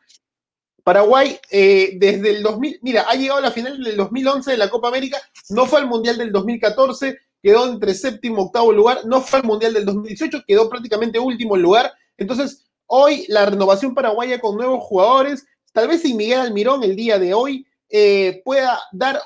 Paraguay, 0.89 1.39
eh, 1.51 1.97
desde 1.97 2.31
el 2.31 2.43
2000, 2.43 2.79
mira, 2.81 3.03
ha 3.03 3.15
llegado 3.15 3.41
a 3.41 3.43
la 3.43 3.51
final 3.51 3.83
del 3.83 3.95
2011 3.95 4.53
de 4.53 4.57
la 4.57 4.71
Copa 4.71 4.89
América, 4.89 5.19
no 5.51 5.67
fue 5.67 5.81
al 5.81 5.87
Mundial 5.87 6.17
del 6.17 6.33
2014, 6.33 7.19
quedó 7.43 7.69
entre 7.69 7.95
séptimo 7.95 8.43
y 8.43 8.45
octavo 8.47 8.73
lugar, 8.73 9.01
no 9.07 9.21
fue 9.21 9.41
al 9.41 9.47
Mundial 9.47 9.75
del 9.75 9.85
2018, 9.85 10.45
quedó 10.47 10.69
prácticamente 10.69 11.19
último 11.19 11.57
lugar. 11.57 11.93
Entonces, 12.17 12.67
hoy 12.87 13.25
la 13.29 13.47
renovación 13.47 13.95
paraguaya 13.95 14.41
con 14.41 14.57
nuevos 14.57 14.83
jugadores, 14.85 15.47
tal 15.73 15.89
vez 15.89 16.03
sin 16.03 16.17
Miguel 16.17 16.41
Almirón 16.41 16.83
el 16.83 16.97
día 16.97 17.19
de 17.19 17.35
hoy, 17.35 17.67
eh, 17.91 18.43
pueda 18.45 18.79
dar 18.93 19.21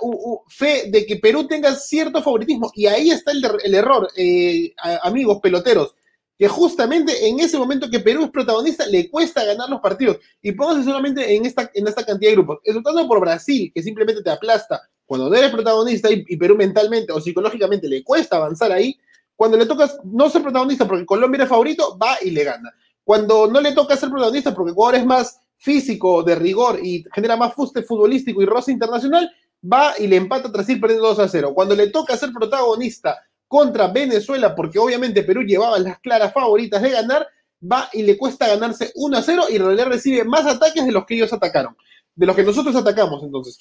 fe 0.49 0.85
de 0.89 1.05
que 1.05 1.17
Perú 1.17 1.47
tenga 1.47 1.75
cierto 1.75 2.23
favoritismo. 2.23 2.71
Y 2.75 2.87
ahí 2.87 3.11
está 3.11 3.33
el, 3.33 3.75
error, 3.75 4.09
eh, 4.17 4.73
amigos 5.03 5.41
peloteros 5.43 5.95
que 6.43 6.49
justamente 6.49 7.29
en 7.29 7.39
ese 7.39 7.57
momento 7.57 7.89
que 7.89 8.01
Perú 8.01 8.25
es 8.25 8.31
protagonista 8.31 8.85
le 8.87 9.09
cuesta 9.09 9.45
ganar 9.45 9.69
los 9.71 9.81
partidos. 9.81 10.19
Y 10.41 10.51
póngase 10.51 10.83
solamente 10.83 11.37
en 11.37 11.47
esta, 11.47 11.71
en 11.73 11.87
esta 11.87 12.05
cantidad 12.05 12.31
de 12.31 12.35
grupos. 12.35 12.59
Resultando 12.65 13.07
por 13.07 13.21
Brasil, 13.21 13.71
que 13.73 13.81
simplemente 13.81 14.25
te 14.25 14.31
aplasta 14.31 14.83
cuando 15.07 15.29
no 15.29 15.37
eres 15.37 15.51
protagonista 15.51 16.09
y, 16.11 16.37
Perú 16.37 16.57
mentalmente 16.57 17.13
o 17.13 17.21
psicológicamente 17.21 17.89
le 17.89 18.03
cuesta 18.03 18.37
avanzar 18.37 18.73
ahí. 18.73 18.99
Cuando 19.37 19.57
le 19.57 19.67
tocas 19.67 19.99
no 20.05 20.31
ser 20.31 20.43
protagonista 20.43 20.87
porque 20.87 21.07
Colombia 21.07 21.39
era 21.39 21.47
favorito, 21.47 21.99
va 21.99 22.17
y 22.23 22.31
le 22.31 22.45
gana. 22.45 22.73
Cuando 23.05 23.47
no 23.47 23.61
le 23.61 23.73
toca 23.73 23.97
ser 23.97 24.11
protagonista 24.11 24.55
porque 24.55 24.73
Ecuador 24.73 24.95
es 24.97 25.07
más 25.07 25.41
físico, 25.59 26.23
de 26.23 26.35
rigor 26.35 26.81
y 26.83 27.05
genera 27.15 27.37
más 27.37 27.55
fuste 27.55 27.83
futbolístico 27.83 28.43
y 28.43 28.47
roce 28.47 28.73
internacional, 28.73 29.31
va 29.71 29.95
y 29.99 30.07
le 30.07 30.17
empata 30.17 30.51
tras 30.51 30.69
ir 30.69 30.81
perdiendo 30.81 31.09
2 31.09 31.19
a 31.21 31.29
0. 31.29 31.53
Cuando 31.55 31.75
le 31.75 31.89
toca 31.89 32.17
ser 32.17 32.33
protagonista 32.33 33.19
contra 33.47 33.89
Venezuela, 33.89 34.55
porque 34.55 34.79
obviamente 34.79 35.23
Perú 35.23 35.43
llevaba 35.43 35.79
las 35.79 35.99
claras 36.01 36.33
favoritas 36.33 36.83
de 36.83 36.91
ganar, 36.91 37.29
va 37.71 37.89
y 37.93 38.03
le 38.03 38.17
cuesta 38.17 38.49
ganarse 38.49 38.93
1 38.95 39.17
a 39.17 39.23
0 39.23 39.45
y 39.51 39.57
en 39.57 39.65
realidad 39.65 39.87
recibe 39.87 40.25
más 40.25 40.47
ataques 40.47 40.85
de 40.85 40.93
los 40.93 41.07
que 41.07 41.15
ellos 41.15 41.33
atacaron, 41.33 41.77
de 42.15 42.27
los 42.27 42.35
que 42.35 42.45
nosotros 42.45 42.75
atacamos. 42.75 43.23
Entonces, 43.23 43.59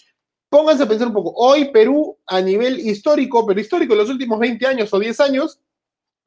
pónganse 0.51 0.83
a 0.83 0.87
pensar 0.87 1.07
un 1.07 1.13
poco. 1.13 1.33
Hoy 1.37 1.71
Perú, 1.71 2.17
a 2.27 2.41
nivel 2.41 2.77
histórico, 2.81 3.47
pero 3.47 3.61
histórico 3.61 3.93
en 3.93 3.99
los 3.99 4.09
últimos 4.09 4.37
20 4.37 4.67
años 4.67 4.93
o 4.93 4.99
10 4.99 5.19
años, 5.21 5.61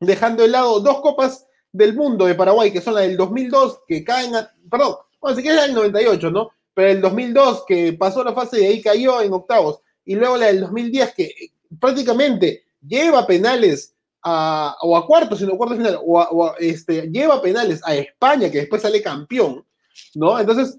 dejando 0.01 0.43
de 0.43 0.49
lado 0.49 0.81
dos 0.81 1.03
copas 1.03 1.47
del 1.71 1.95
mundo 1.95 2.25
de 2.25 2.35
Paraguay, 2.35 2.73
que 2.73 2.81
son 2.81 2.95
la 2.95 3.03
del 3.03 3.19
2002, 3.19 3.81
que 3.87 4.03
caen, 4.03 4.35
a, 4.35 4.51
perdón, 4.71 4.97
bueno, 5.21 5.37
si 5.37 5.43
quieres 5.43 5.61
la 5.61 5.67
del 5.67 5.75
98, 5.75 6.31
¿no? 6.31 6.49
Pero 6.73 6.89
el 6.89 7.01
2002, 7.03 7.65
que 7.67 7.93
pasó 7.93 8.25
la 8.25 8.33
fase 8.33 8.63
y 8.63 8.65
ahí 8.65 8.83
cayó 8.83 9.21
en 9.21 9.35
octavos, 9.35 9.81
y 10.07 10.15
luego 10.15 10.39
la 10.39 10.47
del 10.47 10.61
2010, 10.61 11.15
que 11.15 11.35
prácticamente 11.79 12.65
lleva 12.81 13.27
penales 13.27 13.95
a, 14.23 14.75
o 14.81 14.97
a 14.97 15.07
cuartos, 15.07 15.39
sino 15.39 15.59
cuartos 15.59 15.77
final, 15.77 15.99
o, 16.03 16.55
este, 16.59 17.11
lleva 17.11 17.43
penales 17.43 17.83
a 17.85 17.95
España, 17.95 18.51
que 18.51 18.61
después 18.61 18.81
sale 18.81 19.03
campeón, 19.03 19.67
¿no? 20.15 20.41
Entonces, 20.41 20.79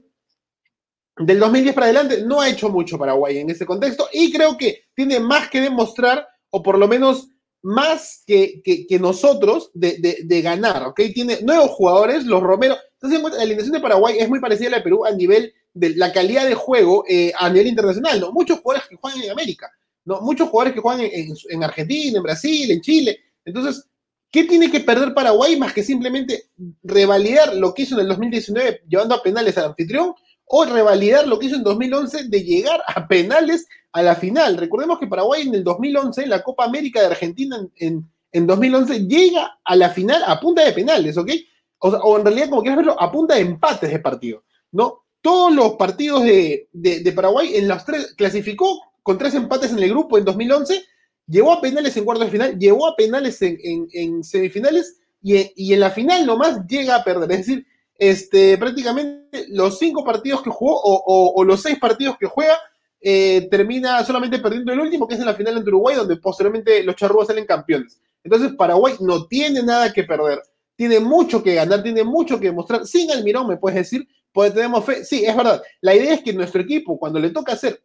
del 1.18 1.40
2010 1.40 1.76
para 1.76 1.88
adelante 1.88 2.24
no 2.24 2.42
ha 2.42 2.50
hecho 2.50 2.70
mucho 2.70 2.98
Paraguay 2.98 3.38
en 3.38 3.50
ese 3.50 3.66
contexto 3.66 4.10
y 4.12 4.32
creo 4.32 4.58
que 4.58 4.86
tiene 4.94 5.20
más 5.20 5.50
que 5.50 5.62
demostrar, 5.62 6.28
o 6.50 6.62
por 6.62 6.78
lo 6.78 6.88
menos 6.88 7.30
más 7.62 8.24
que, 8.28 8.62
que, 8.64 9.00
nosotros, 9.00 9.72
de, 9.74 10.20
de, 10.24 10.42
ganar, 10.42 10.84
¿ok? 10.84 11.02
Tiene 11.14 11.42
nuevos 11.42 11.72
jugadores, 11.72 12.24
los 12.26 12.44
Romero. 12.44 12.78
Entonces, 13.02 13.34
la 13.38 13.42
alineación 13.42 13.74
de 13.74 13.80
Paraguay 13.80 14.18
es 14.20 14.30
muy 14.30 14.40
parecida 14.40 14.68
a 14.68 14.72
la 14.72 14.78
de 14.78 14.84
Perú 14.84 15.04
a 15.04 15.12
nivel 15.12 15.52
de 15.74 15.96
la 15.96 16.14
calidad 16.14 16.48
de 16.48 16.54
juego 16.54 17.04
eh, 17.10 17.34
a 17.36 17.50
nivel 17.50 17.68
internacional, 17.68 18.20
¿no? 18.20 18.32
Muchos 18.32 18.60
jugadores 18.60 18.88
que 18.88 18.98
juegan 18.98 19.22
en 19.24 19.32
América. 19.32 19.72
¿no? 20.06 20.22
Muchos 20.22 20.50
jugadores 20.50 20.74
que 20.74 20.80
juegan 20.80 21.10
en, 21.12 21.64
Argentina, 21.64 22.18
en 22.18 22.24
Brasil, 22.24 22.72
en 22.72 22.82
Chile. 22.82 23.20
Entonces, 23.44 23.86
¿qué 24.32 24.46
tiene 24.46 24.72
que 24.72 24.80
perder 24.80 25.14
Paraguay 25.14 25.58
más 25.58 25.74
que 25.74 25.84
simplemente 25.84 26.52
revalidar 26.84 27.56
lo 27.56 27.74
que 27.74 27.82
hizo 27.82 27.96
en 27.96 28.02
el 28.02 28.08
2019 28.10 28.84
llevando 28.88 29.16
a 29.16 29.24
penales 29.24 29.58
al 29.58 29.66
anfitrión 29.66 30.14
o 30.46 30.66
revalidar 30.66 31.28
lo 31.28 31.40
que 31.40 31.48
hizo 31.48 31.56
en 31.56 31.64
2011 31.64 32.30
de 32.30 32.44
llegar 32.44 32.82
a 32.88 33.08
penales 33.08 33.66
a 33.92 34.02
la 34.02 34.16
final? 34.16 34.58
Recordemos 34.58 35.00
que 35.00 35.08
Paraguay 35.08 35.44
en 35.44 35.56
el 35.56 35.64
2011, 35.64 36.24
en 36.24 36.30
la 36.30 36.44
Copa 36.44 36.66
América 36.66 37.00
de 37.00 37.08
Argentina 37.08 37.58
en, 37.76 38.10
en 38.32 38.48
2011, 38.48 39.08
llega 39.08 39.60
a 39.64 39.76
la 39.76 39.90
final 39.90 40.24
a 40.26 40.40
punta 40.40 40.64
de 40.64 40.74
penales, 40.74 41.18
¿ok? 41.18 41.32
o, 41.80 42.18
en 42.18 42.26
realidad, 42.26 42.50
como 42.50 42.62
quieras 42.62 42.78
verlo, 42.78 42.96
a 43.00 43.40
empates 43.40 43.92
de 43.92 44.00
partido, 44.00 44.44
¿no? 44.72 45.04
Todos 45.22 45.54
los 45.54 45.74
partidos 45.74 46.24
de, 46.24 47.14
Paraguay 47.16 47.56
en 47.56 47.68
los 47.68 47.84
tres 47.84 48.14
clasificó 48.16 48.80
con 49.02 49.18
tres 49.18 49.34
empates 49.34 49.72
en 49.72 49.80
el 49.80 49.90
grupo 49.90 50.18
en 50.18 50.26
2011, 50.26 50.84
llevó 51.28 51.54
a 51.54 51.62
penales 51.62 51.98
en 51.98 52.06
cuartos 52.06 52.28
de 52.28 52.32
final, 52.32 52.60
llevó 52.60 52.88
a 52.88 52.96
penales 52.96 53.42
en, 53.42 54.24
semifinales 54.24 55.00
y, 55.22 55.74
en 55.74 55.80
la 55.80 55.90
final 55.90 56.26
nomás 56.26 56.66
llega 56.68 56.96
a 56.96 57.04
perder. 57.04 57.32
Es 57.32 57.38
decir, 57.40 57.66
este, 57.98 58.58
prácticamente 58.58 59.46
los 59.50 59.80
cinco 59.80 60.04
partidos 60.04 60.42
que 60.42 60.50
jugó 60.50 60.80
o, 60.84 61.44
los 61.44 61.62
seis 61.62 61.80
partidos 61.80 62.18
que 62.18 62.26
juega, 62.26 62.58
eh, 63.00 63.48
termina 63.52 64.04
solamente 64.04 64.40
perdiendo 64.40 64.74
el 64.74 64.80
último, 64.80 65.08
que 65.08 65.14
es 65.14 65.20
en 65.20 65.28
la 65.28 65.36
final 65.36 65.58
ante 65.58 65.70
Uruguay, 65.70 65.96
donde 65.96 66.18
posteriormente 66.18 66.84
los 66.84 66.96
charrúas 66.96 67.28
salen 67.28 67.46
campeones. 67.46 68.02
Entonces 68.24 68.54
Paraguay 68.58 68.96
no 69.00 69.28
tiene 69.28 69.62
nada 69.62 69.94
que 69.94 70.04
perder, 70.04 70.42
tiene 70.76 71.00
mucho 71.00 71.44
que 71.44 71.54
ganar, 71.54 71.84
tiene 71.84 72.04
mucho 72.04 72.40
que 72.40 72.48
demostrar. 72.48 72.86
Sin 72.86 73.12
Almirón, 73.12 73.48
me 73.48 73.58
puedes 73.58 73.78
decir, 73.78 74.08
pues 74.32 74.54
tenemos 74.54 74.84
fe. 74.84 75.06
Sí, 75.06 75.24
es 75.24 75.36
verdad. 75.36 75.62
La 75.82 75.96
idea 75.96 76.16
es 76.16 76.22
que 76.22 76.34
nuestro 76.34 76.62
equipo, 76.62 77.00
cuando 77.00 77.20
le 77.20 77.30
toca 77.30 77.56
ser 77.56 77.82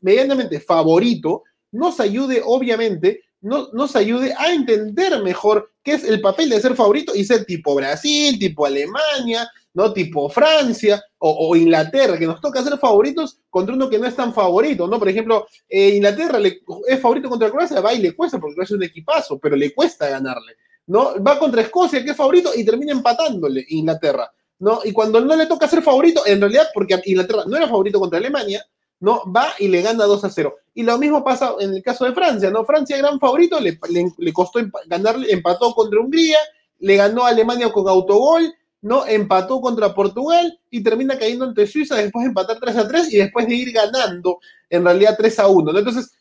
medianamente 0.00 0.60
favorito, 0.60 1.42
nos 1.72 2.00
ayude, 2.00 2.40
obviamente, 2.44 3.22
no, 3.42 3.68
nos 3.72 3.96
ayude 3.96 4.34
a 4.36 4.52
entender 4.52 5.22
mejor 5.22 5.72
qué 5.82 5.92
es 5.92 6.04
el 6.04 6.20
papel 6.20 6.50
de 6.50 6.60
ser 6.60 6.74
favorito 6.74 7.14
y 7.14 7.24
ser 7.24 7.44
tipo 7.44 7.74
Brasil, 7.74 8.38
tipo 8.38 8.66
Alemania, 8.66 9.50
¿no? 9.74 9.92
Tipo 9.92 10.28
Francia 10.28 11.02
o, 11.18 11.54
Inglaterra, 11.54 12.18
que 12.18 12.26
nos 12.26 12.40
toca 12.40 12.62
ser 12.62 12.78
favoritos 12.78 13.38
contra 13.48 13.74
uno 13.74 13.88
que 13.88 13.98
no 13.98 14.06
es 14.06 14.16
tan 14.16 14.34
favorito, 14.34 14.86
¿no? 14.86 14.98
Por 14.98 15.08
ejemplo, 15.08 15.46
eh, 15.68 15.96
Inglaterra 15.96 16.38
es 16.86 17.00
favorito 17.00 17.28
contra 17.28 17.50
Croacia, 17.50 17.80
va 17.80 17.94
y 17.94 17.98
le 18.00 18.14
cuesta, 18.14 18.38
porque 18.38 18.62
es 18.62 18.70
un 18.70 18.82
equipazo, 18.82 19.38
pero 19.38 19.56
le 19.56 19.72
cuesta 19.72 20.08
ganarle, 20.08 20.56
¿no? 20.86 21.22
Va 21.22 21.38
contra 21.38 21.62
Escocia, 21.62 22.04
que 22.04 22.10
es 22.10 22.16
favorito, 22.16 22.50
y 22.54 22.64
termina 22.64 22.92
empatándole 22.92 23.64
Inglaterra, 23.68 24.30
¿no? 24.58 24.80
Y 24.84 24.92
cuando 24.92 25.20
no 25.20 25.36
le 25.36 25.46
toca 25.46 25.68
ser 25.68 25.82
favorito, 25.82 26.26
en 26.26 26.40
realidad, 26.40 26.68
porque 26.74 27.00
Inglaterra 27.04 27.44
no 27.46 27.56
era 27.56 27.68
favorito 27.68 28.00
contra 28.00 28.18
Alemania, 28.18 28.64
¿no? 29.00 29.22
Va 29.30 29.48
y 29.58 29.68
le 29.68 29.82
gana 29.82 30.04
2 30.04 30.24
a 30.24 30.30
0. 30.30 30.54
Y 30.74 30.82
lo 30.82 30.98
mismo 30.98 31.24
pasa 31.24 31.54
en 31.58 31.74
el 31.74 31.82
caso 31.82 32.04
de 32.04 32.12
Francia, 32.12 32.50
¿no? 32.50 32.64
Francia, 32.64 32.96
gran 32.96 33.18
favorito, 33.18 33.58
le, 33.58 33.78
le 34.18 34.32
costó 34.32 34.60
ganarle, 34.86 35.32
empató 35.32 35.74
contra 35.74 36.00
Hungría, 36.00 36.38
le 36.78 36.96
ganó 36.96 37.24
a 37.24 37.28
Alemania 37.28 37.72
con 37.72 37.88
autogol, 37.88 38.54
¿no? 38.82 39.06
Empató 39.06 39.60
contra 39.60 39.94
Portugal 39.94 40.58
y 40.70 40.82
termina 40.82 41.18
cayendo 41.18 41.44
ante 41.44 41.66
Suiza 41.66 41.96
después 41.96 42.24
de 42.24 42.28
empatar 42.28 42.58
3 42.60 42.76
a 42.76 42.88
3 42.88 43.12
y 43.12 43.18
después 43.18 43.46
de 43.46 43.54
ir 43.54 43.72
ganando 43.72 44.38
en 44.68 44.84
realidad 44.84 45.16
3 45.18 45.38
a 45.40 45.48
1, 45.48 45.72
¿no? 45.72 45.78
Entonces, 45.78 46.12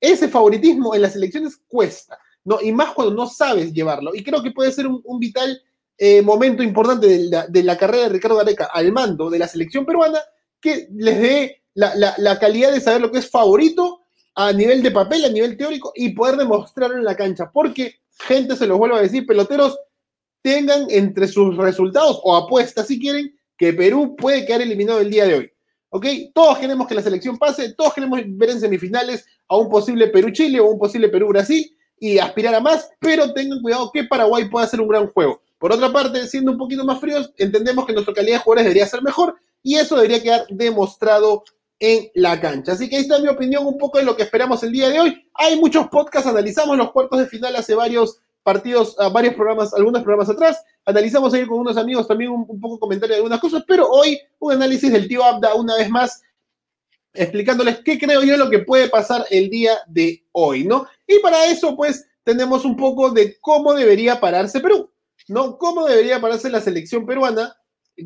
ese 0.00 0.28
favoritismo 0.28 0.94
en 0.94 1.02
las 1.02 1.16
elecciones 1.16 1.60
cuesta, 1.68 2.18
¿no? 2.44 2.60
Y 2.60 2.72
más 2.72 2.92
cuando 2.92 3.14
no 3.14 3.26
sabes 3.28 3.72
llevarlo. 3.72 4.14
Y 4.14 4.24
creo 4.24 4.42
que 4.42 4.50
puede 4.50 4.72
ser 4.72 4.86
un, 4.86 5.18
vital 5.18 5.62
eh, 5.96 6.22
momento 6.22 6.62
importante 6.62 7.06
de 7.06 7.62
la, 7.62 7.78
carrera 7.78 8.04
de 8.04 8.08
Ricardo 8.10 8.36
Gareca 8.36 8.64
al 8.72 8.90
mando 8.92 9.30
de 9.30 9.38
la 9.38 9.46
selección 9.46 9.86
peruana 9.86 10.18
que 10.60 10.88
les 10.92 11.20
dé 11.20 11.61
la, 11.74 12.38
calidad 12.38 12.72
de 12.72 12.80
saber 12.80 13.00
lo 13.00 13.10
que 13.10 13.18
es 13.18 13.30
favorito 13.30 14.00
a 14.34 14.52
nivel 14.52 14.82
de 14.82 14.90
papel, 14.90 15.24
a 15.24 15.28
nivel 15.28 15.56
teórico 15.56 15.92
y 15.94 16.10
poder 16.10 16.36
demostrarlo 16.36 16.96
en 16.96 17.04
la 17.04 17.16
cancha. 17.16 17.50
Porque, 17.52 18.00
gente, 18.18 18.56
se 18.56 18.66
los 18.66 18.78
vuelvo 18.78 18.96
a 18.96 19.02
decir, 19.02 19.26
peloteros 19.26 19.78
tengan 20.42 20.86
entre 20.90 21.28
sus 21.28 21.56
resultados 21.56 22.20
o 22.22 22.36
apuestas, 22.36 22.86
si 22.86 22.98
quieren, 22.98 23.34
que 23.56 23.72
Perú 23.72 24.16
puede 24.16 24.44
quedar 24.44 24.62
eliminado 24.62 25.00
el 25.00 25.10
día 25.10 25.24
de 25.24 25.34
hoy. 25.34 25.52
¿Ok? 25.90 26.06
Todos 26.34 26.58
queremos 26.58 26.86
que 26.88 26.94
la 26.94 27.02
selección 27.02 27.38
pase, 27.38 27.74
todos 27.74 27.92
queremos 27.92 28.18
ver 28.24 28.50
en 28.50 28.60
semifinales 28.60 29.26
a 29.46 29.56
un 29.56 29.68
posible 29.68 30.08
Perú-Chile 30.08 30.58
o 30.58 30.66
un 30.66 30.78
posible 30.78 31.10
Perú-Brasil 31.10 31.76
y 32.00 32.18
aspirar 32.18 32.54
a 32.54 32.60
más, 32.60 32.90
pero 32.98 33.32
tengan 33.32 33.60
cuidado 33.60 33.90
que 33.92 34.04
Paraguay 34.04 34.48
pueda 34.48 34.64
hacer 34.64 34.80
un 34.80 34.88
gran 34.88 35.06
juego. 35.08 35.42
Por 35.58 35.70
otra 35.70 35.92
parte, 35.92 36.26
siendo 36.26 36.50
un 36.50 36.58
poquito 36.58 36.84
más 36.84 36.98
fríos, 36.98 37.32
entendemos 37.36 37.86
que 37.86 37.92
nuestra 37.92 38.12
calidad 38.12 38.38
de 38.38 38.42
jugadores 38.42 38.64
debería 38.64 38.88
ser 38.88 39.02
mejor 39.02 39.36
y 39.62 39.76
eso 39.76 39.94
debería 39.94 40.20
quedar 40.20 40.46
demostrado 40.48 41.44
en 41.82 42.08
la 42.14 42.40
cancha. 42.40 42.72
Así 42.72 42.88
que 42.88 42.94
ahí 42.94 43.02
está 43.02 43.18
mi 43.18 43.26
opinión 43.26 43.66
un 43.66 43.76
poco 43.76 43.98
de 43.98 44.04
lo 44.04 44.14
que 44.14 44.22
esperamos 44.22 44.62
el 44.62 44.70
día 44.70 44.88
de 44.88 45.00
hoy. 45.00 45.28
Hay 45.34 45.58
muchos 45.58 45.88
podcasts, 45.88 46.28
analizamos 46.28 46.78
los 46.78 46.92
cuartos 46.92 47.18
de 47.18 47.26
final 47.26 47.56
hace 47.56 47.74
varios 47.74 48.20
partidos, 48.44 48.96
a 49.00 49.08
varios 49.08 49.34
programas, 49.34 49.74
algunos 49.74 50.00
programas 50.02 50.30
atrás. 50.30 50.62
Analizamos 50.84 51.34
ahí 51.34 51.44
con 51.44 51.58
unos 51.58 51.76
amigos 51.76 52.06
también 52.06 52.30
un, 52.30 52.60
poco 52.60 52.78
comentario 52.78 53.14
de 53.14 53.16
algunas 53.16 53.40
cosas, 53.40 53.64
pero 53.66 53.88
hoy 53.90 54.16
un 54.38 54.52
análisis 54.52 54.92
del 54.92 55.08
tío 55.08 55.24
Abda 55.24 55.54
una 55.56 55.74
vez 55.74 55.90
más 55.90 56.22
explicándoles 57.14 57.80
qué 57.80 57.98
creo 57.98 58.22
yo 58.22 58.36
lo 58.36 58.48
que 58.48 58.60
puede 58.60 58.88
pasar 58.88 59.26
el 59.28 59.50
día 59.50 59.72
de 59.88 60.24
hoy, 60.30 60.62
¿no? 60.62 60.86
Y 61.04 61.18
para 61.18 61.46
eso, 61.46 61.76
pues, 61.76 62.06
tenemos 62.22 62.64
un 62.64 62.76
poco 62.76 63.10
de 63.10 63.40
cómo 63.40 63.74
debería 63.74 64.20
pararse 64.20 64.60
Perú, 64.60 64.88
¿no? 65.26 65.58
Cómo 65.58 65.84
debería 65.84 66.20
pararse 66.20 66.48
la 66.48 66.60
selección 66.60 67.04
peruana 67.04 67.56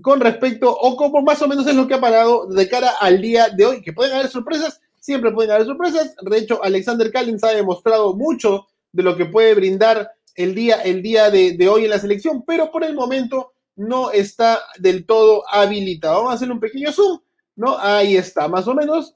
con 0.01 0.21
respecto, 0.21 0.71
o 0.71 0.97
cómo 0.97 1.23
más 1.23 1.41
o 1.43 1.49
menos 1.49 1.67
es 1.67 1.75
lo 1.75 1.87
que 1.87 1.95
ha 1.95 2.01
parado 2.01 2.47
de 2.47 2.69
cara 2.69 2.93
al 3.01 3.21
día 3.21 3.49
de 3.49 3.67
hoy, 3.67 3.83
que 3.83 3.93
pueden 3.93 4.15
haber 4.15 4.29
sorpresas, 4.29 4.81
siempre 4.99 5.31
pueden 5.33 5.53
haber 5.53 5.67
sorpresas. 5.67 6.15
De 6.21 6.39
hecho, 6.39 6.63
Alexander 6.63 7.11
Callins 7.13 7.45
ha 7.45 7.53
demostrado 7.53 8.15
mucho 8.15 8.67
de 8.93 9.03
lo 9.03 9.17
que 9.17 9.27
puede 9.27 9.55
brindar 9.55 10.11
el 10.35 10.55
día, 10.55 10.77
el 10.83 11.03
día 11.03 11.31
de, 11.31 11.69
hoy 11.69 11.85
en 11.85 11.91
la 11.91 11.99
selección, 11.99 12.45
pero 12.45 12.71
por 12.71 12.85
el 12.85 12.95
momento 12.95 13.53
no 13.77 14.11
está 14.11 14.61
del 14.79 15.07
todo 15.07 15.45
habilitado. 15.49 16.17
Vamos 16.17 16.33
a 16.33 16.35
hacer 16.35 16.51
un 16.51 16.61
pequeño 16.61 16.93
zoom, 16.93 17.21
¿no? 17.57 17.79
Ahí 17.79 18.17
está, 18.17 18.49
más 18.49 18.67
o 18.67 18.75
menos. 18.75 19.15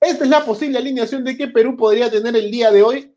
Esta 0.00 0.24
es 0.24 0.30
la 0.30 0.44
posible 0.44 0.78
alineación 0.78 1.24
de 1.24 1.36
que 1.36 1.48
Perú 1.48 1.76
podría 1.76 2.10
tener 2.10 2.36
el 2.36 2.50
día 2.50 2.70
de 2.70 2.82
hoy, 2.82 3.14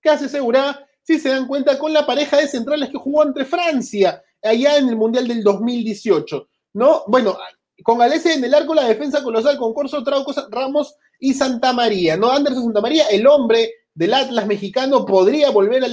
casi 0.00 0.26
asegurada, 0.26 0.86
si 1.02 1.18
se 1.18 1.30
dan 1.30 1.46
cuenta, 1.46 1.78
con 1.78 1.92
la 1.92 2.04
pareja 2.04 2.36
de 2.36 2.48
centrales 2.48 2.90
que 2.90 2.98
jugó 2.98 3.22
entre 3.22 3.44
Francia, 3.44 4.22
allá 4.42 4.78
en 4.78 4.88
el 4.88 4.96
Mundial 4.96 5.28
del 5.28 5.42
2018, 5.42 6.48
¿no? 6.74 7.04
Bueno, 7.06 7.36
con 7.82 8.00
Alessia 8.02 8.34
en 8.34 8.44
el 8.44 8.54
arco, 8.54 8.74
la 8.74 8.86
defensa 8.86 9.22
colosal 9.22 9.56
con 9.56 9.74
Corso, 9.74 10.02
Trauco, 10.02 10.32
Ramos 10.50 10.94
y 11.18 11.34
Santa 11.34 11.72
María, 11.72 12.16
¿no? 12.16 12.30
Anderson 12.30 12.64
Santa 12.64 12.80
María, 12.80 13.06
el 13.10 13.26
hombre 13.26 13.72
del 13.94 14.14
Atlas 14.14 14.46
mexicano 14.46 15.04
podría 15.04 15.50
volver 15.50 15.84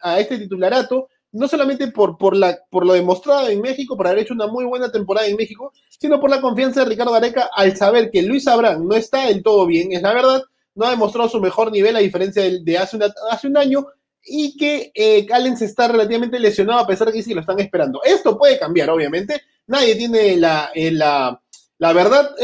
a 0.00 0.20
este 0.20 0.38
titularato, 0.38 1.08
no 1.32 1.48
solamente 1.48 1.88
por, 1.88 2.18
por, 2.18 2.36
lo 2.36 2.92
demostrado 2.92 3.48
en 3.48 3.60
México, 3.60 3.96
por 3.96 4.06
haber 4.06 4.20
hecho 4.20 4.34
una 4.34 4.46
muy 4.46 4.64
buena 4.64 4.92
temporada 4.92 5.26
en 5.26 5.36
México, 5.36 5.72
sino 5.88 6.20
por 6.20 6.30
la 6.30 6.40
confianza 6.40 6.80
de 6.80 6.90
Ricardo 6.90 7.12
Gareca 7.12 7.48
al 7.54 7.76
saber 7.76 8.10
que 8.10 8.22
Luis 8.22 8.46
Abraham 8.46 8.86
no 8.86 8.94
está 8.94 9.26
del 9.26 9.42
todo 9.42 9.66
bien, 9.66 9.92
es 9.92 10.02
la 10.02 10.12
verdad, 10.12 10.42
no 10.74 10.86
ha 10.86 10.90
demostrado 10.90 11.28
su 11.28 11.40
mejor 11.40 11.72
nivel 11.72 11.96
a 11.96 12.00
diferencia 12.00 12.42
de, 12.42 12.78
hace, 12.78 12.98
hace 13.30 13.46
un 13.46 13.56
año, 13.56 13.86
y 14.24 14.56
que 14.56 14.92
eh, 14.94 15.26
Callens 15.26 15.62
está 15.62 15.88
relativamente 15.88 16.38
lesionado 16.38 16.80
a 16.80 16.86
pesar 16.86 17.08
de 17.08 17.14
que 17.14 17.22
sí 17.22 17.34
lo 17.34 17.40
están 17.40 17.58
esperando. 17.60 18.02
Esto 18.04 18.38
puede 18.38 18.58
cambiar, 18.58 18.90
obviamente. 18.90 19.42
Nadie 19.66 19.96
tiene 19.96 20.36
la, 20.36 20.70
eh, 20.74 20.90
la, 20.90 21.40
la 21.78 21.92
verdad. 21.92 22.34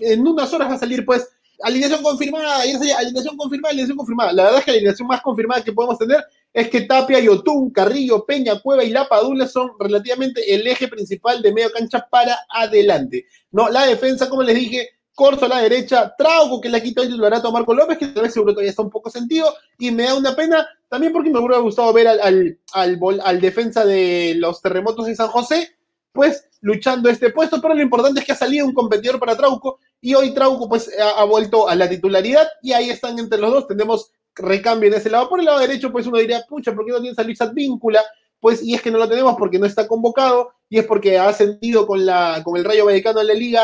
en 0.00 0.26
unas 0.26 0.52
horas 0.52 0.70
va 0.70 0.74
a 0.74 0.78
salir, 0.78 1.04
pues, 1.04 1.28
alineación 1.62 2.02
confirmada, 2.02 2.62
alineación 2.62 3.36
confirmada, 3.36 3.70
alineación 3.70 3.96
confirmada. 3.96 4.32
La 4.32 4.44
verdad 4.44 4.58
es 4.58 4.64
que 4.64 4.70
la 4.72 4.76
alineación 4.76 5.08
más 5.08 5.20
confirmada 5.22 5.64
que 5.64 5.72
podemos 5.72 5.98
tener 5.98 6.24
es 6.52 6.68
que 6.68 6.82
Tapia, 6.82 7.20
Yotun, 7.20 7.70
Carrillo, 7.70 8.24
Peña, 8.24 8.60
Cueva 8.60 8.82
y 8.82 8.90
La 8.90 9.08
Padula 9.08 9.46
son 9.46 9.72
relativamente 9.78 10.54
el 10.54 10.66
eje 10.66 10.88
principal 10.88 11.42
de 11.42 11.52
medio 11.52 11.70
cancha 11.70 12.06
para 12.10 12.38
adelante. 12.48 13.26
No, 13.50 13.68
la 13.68 13.86
defensa, 13.86 14.28
como 14.28 14.42
les 14.42 14.56
dije, 14.56 14.88
Corso 15.16 15.46
a 15.46 15.48
la 15.48 15.60
derecha, 15.60 16.14
Trauco 16.16 16.60
que 16.60 16.68
le 16.68 16.76
ha 16.76 16.82
quitado 16.82 17.06
el 17.06 17.10
titularato 17.10 17.48
a 17.48 17.50
Marco 17.50 17.72
López, 17.72 17.96
que 17.96 18.08
tal 18.08 18.24
vez 18.24 18.34
seguro 18.34 18.52
todavía 18.52 18.68
está 18.68 18.82
un 18.82 18.90
poco 18.90 19.08
sentido, 19.08 19.52
y 19.78 19.90
me 19.90 20.02
da 20.02 20.14
una 20.14 20.36
pena 20.36 20.68
también 20.90 21.10
porque 21.10 21.30
me 21.30 21.38
hubiera 21.38 21.56
gustado 21.56 21.90
ver 21.94 22.06
al, 22.06 22.58
al, 22.72 23.00
al, 23.24 23.40
defensa 23.40 23.86
de 23.86 24.34
los 24.36 24.60
terremotos 24.60 25.06
de 25.06 25.16
San 25.16 25.28
José, 25.28 25.70
pues 26.12 26.46
luchando 26.60 27.08
este 27.08 27.30
puesto, 27.30 27.62
pero 27.62 27.74
lo 27.74 27.80
importante 27.80 28.20
es 28.20 28.26
que 28.26 28.32
ha 28.32 28.36
salido 28.36 28.66
un 28.66 28.74
competidor 28.74 29.18
para 29.18 29.38
Trauco 29.38 29.78
y 30.02 30.14
hoy 30.14 30.34
Trauco 30.34 30.68
pues 30.68 30.90
ha, 30.98 31.24
vuelto 31.24 31.66
a 31.66 31.74
la 31.74 31.88
titularidad 31.88 32.46
y 32.60 32.72
ahí 32.72 32.90
están 32.90 33.18
entre 33.18 33.38
los 33.38 33.50
dos, 33.50 33.66
tenemos 33.66 34.12
recambio 34.34 34.88
en 34.88 34.96
ese 34.96 35.08
lado. 35.08 35.30
Por 35.30 35.40
el 35.40 35.46
lado 35.46 35.60
derecho 35.60 35.90
pues 35.90 36.06
uno 36.06 36.18
diría, 36.18 36.44
pucha, 36.46 36.74
¿por 36.74 36.84
qué 36.84 36.92
no 36.92 37.00
tienes 37.00 37.18
a 37.18 37.22
Luis 37.22 37.40
Advíncula? 37.40 38.04
Pues 38.38 38.62
y 38.62 38.74
es 38.74 38.82
que 38.82 38.90
no 38.90 38.98
lo 38.98 39.08
tenemos 39.08 39.34
porque 39.38 39.58
no 39.58 39.64
está 39.64 39.88
convocado 39.88 40.50
y 40.68 40.78
es 40.78 40.84
porque 40.84 41.16
ha 41.16 41.28
ascendido 41.28 41.86
con, 41.86 42.04
la, 42.04 42.42
con 42.44 42.58
el 42.58 42.64
Rayo 42.64 42.84
Vallecano 42.84 43.22
en 43.22 43.26
la 43.28 43.34
Liga 43.34 43.62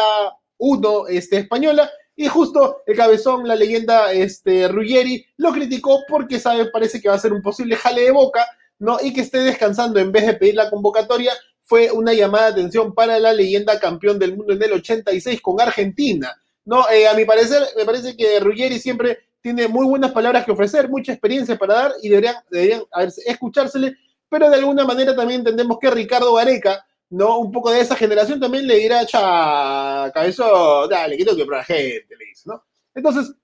1 0.62 1.09
este, 1.09 1.38
española 1.38 1.90
y 2.14 2.28
justo 2.28 2.83
el 2.87 2.97
cabezón, 2.97 3.49
la 3.49 3.57
leyenda 3.57 4.12
este, 4.12 4.69
Ruggeri, 4.69 5.26
lo 5.38 5.52
criticó 5.52 6.04
porque 6.09 6.38
sabe, 6.38 6.66
parece 6.66 7.00
que 7.00 7.09
va 7.09 7.14
a 7.16 7.19
ser 7.19 7.33
un 7.33 7.42
posible 7.42 7.75
jale 7.75 8.02
de 8.02 8.12
boca, 8.12 8.47
¿no? 8.78 8.99
Y 9.02 9.12
que 9.12 9.23
esté 9.23 9.38
descansando 9.38 9.99
en 9.99 10.12
vez 10.12 10.26
de 10.26 10.35
pedir 10.35 10.54
la 10.54 10.71
convocatoria 10.71 11.33
fue 11.62 11.90
una 11.90 12.12
llamada 12.12 12.47
de 12.47 12.52
atención 12.52 12.95
para 12.95 13.19
la 13.19 13.33
leyenda 13.33 13.81
campeón 13.81 14.19
del 14.19 14.37
mundo 14.37 14.52
en 14.52 14.62
el 14.62 14.73
86 14.73 15.40
con 15.40 15.61
Argentina. 15.61 16.33
No, 16.64 16.88
eh, 16.90 17.09
a 17.09 17.14
mi 17.14 17.25
parecer, 17.25 17.62
me 17.76 17.85
parece 17.85 18.16
que 18.16 18.38
Ruggeri 18.38 18.78
siempre 18.78 19.19
tiene 19.40 19.66
muy 19.66 19.87
buenas 19.87 20.12
palabras 20.12 20.45
que 20.45 20.52
ofrecer, 20.52 20.88
mucha 20.88 21.12
experiencia 21.12 21.59
para 21.59 21.75
dar 21.75 21.92
y 22.02 22.09
deberían, 22.09 22.37
deberían 22.50 22.83
escuchársele, 23.26 23.97
pero 24.28 24.49
de 24.49 24.57
alguna 24.57 24.85
manera 24.85 25.16
también 25.16 25.40
entendemos 25.40 25.78
que 25.81 25.90
Ricardo 25.90 26.35
Gareca, 26.35 26.85
¿no? 27.12 27.38
Un 27.38 27.52
poco 27.52 27.71
de 27.71 27.81
esa 27.81 27.95
generación 27.95 28.40
también 28.40 28.66
le 28.66 28.76
dirá, 28.76 29.04
cha, 29.04 30.11
cabezón, 30.12 30.88
dale, 30.88 31.16
que 31.16 31.25
tengo 31.25 31.37
que 31.37 31.45
probar 31.45 31.64
gente, 31.64 32.16
le 32.19 32.25
dice, 32.25 32.45
¿no? 32.47 32.64
Entonces, 32.95 33.35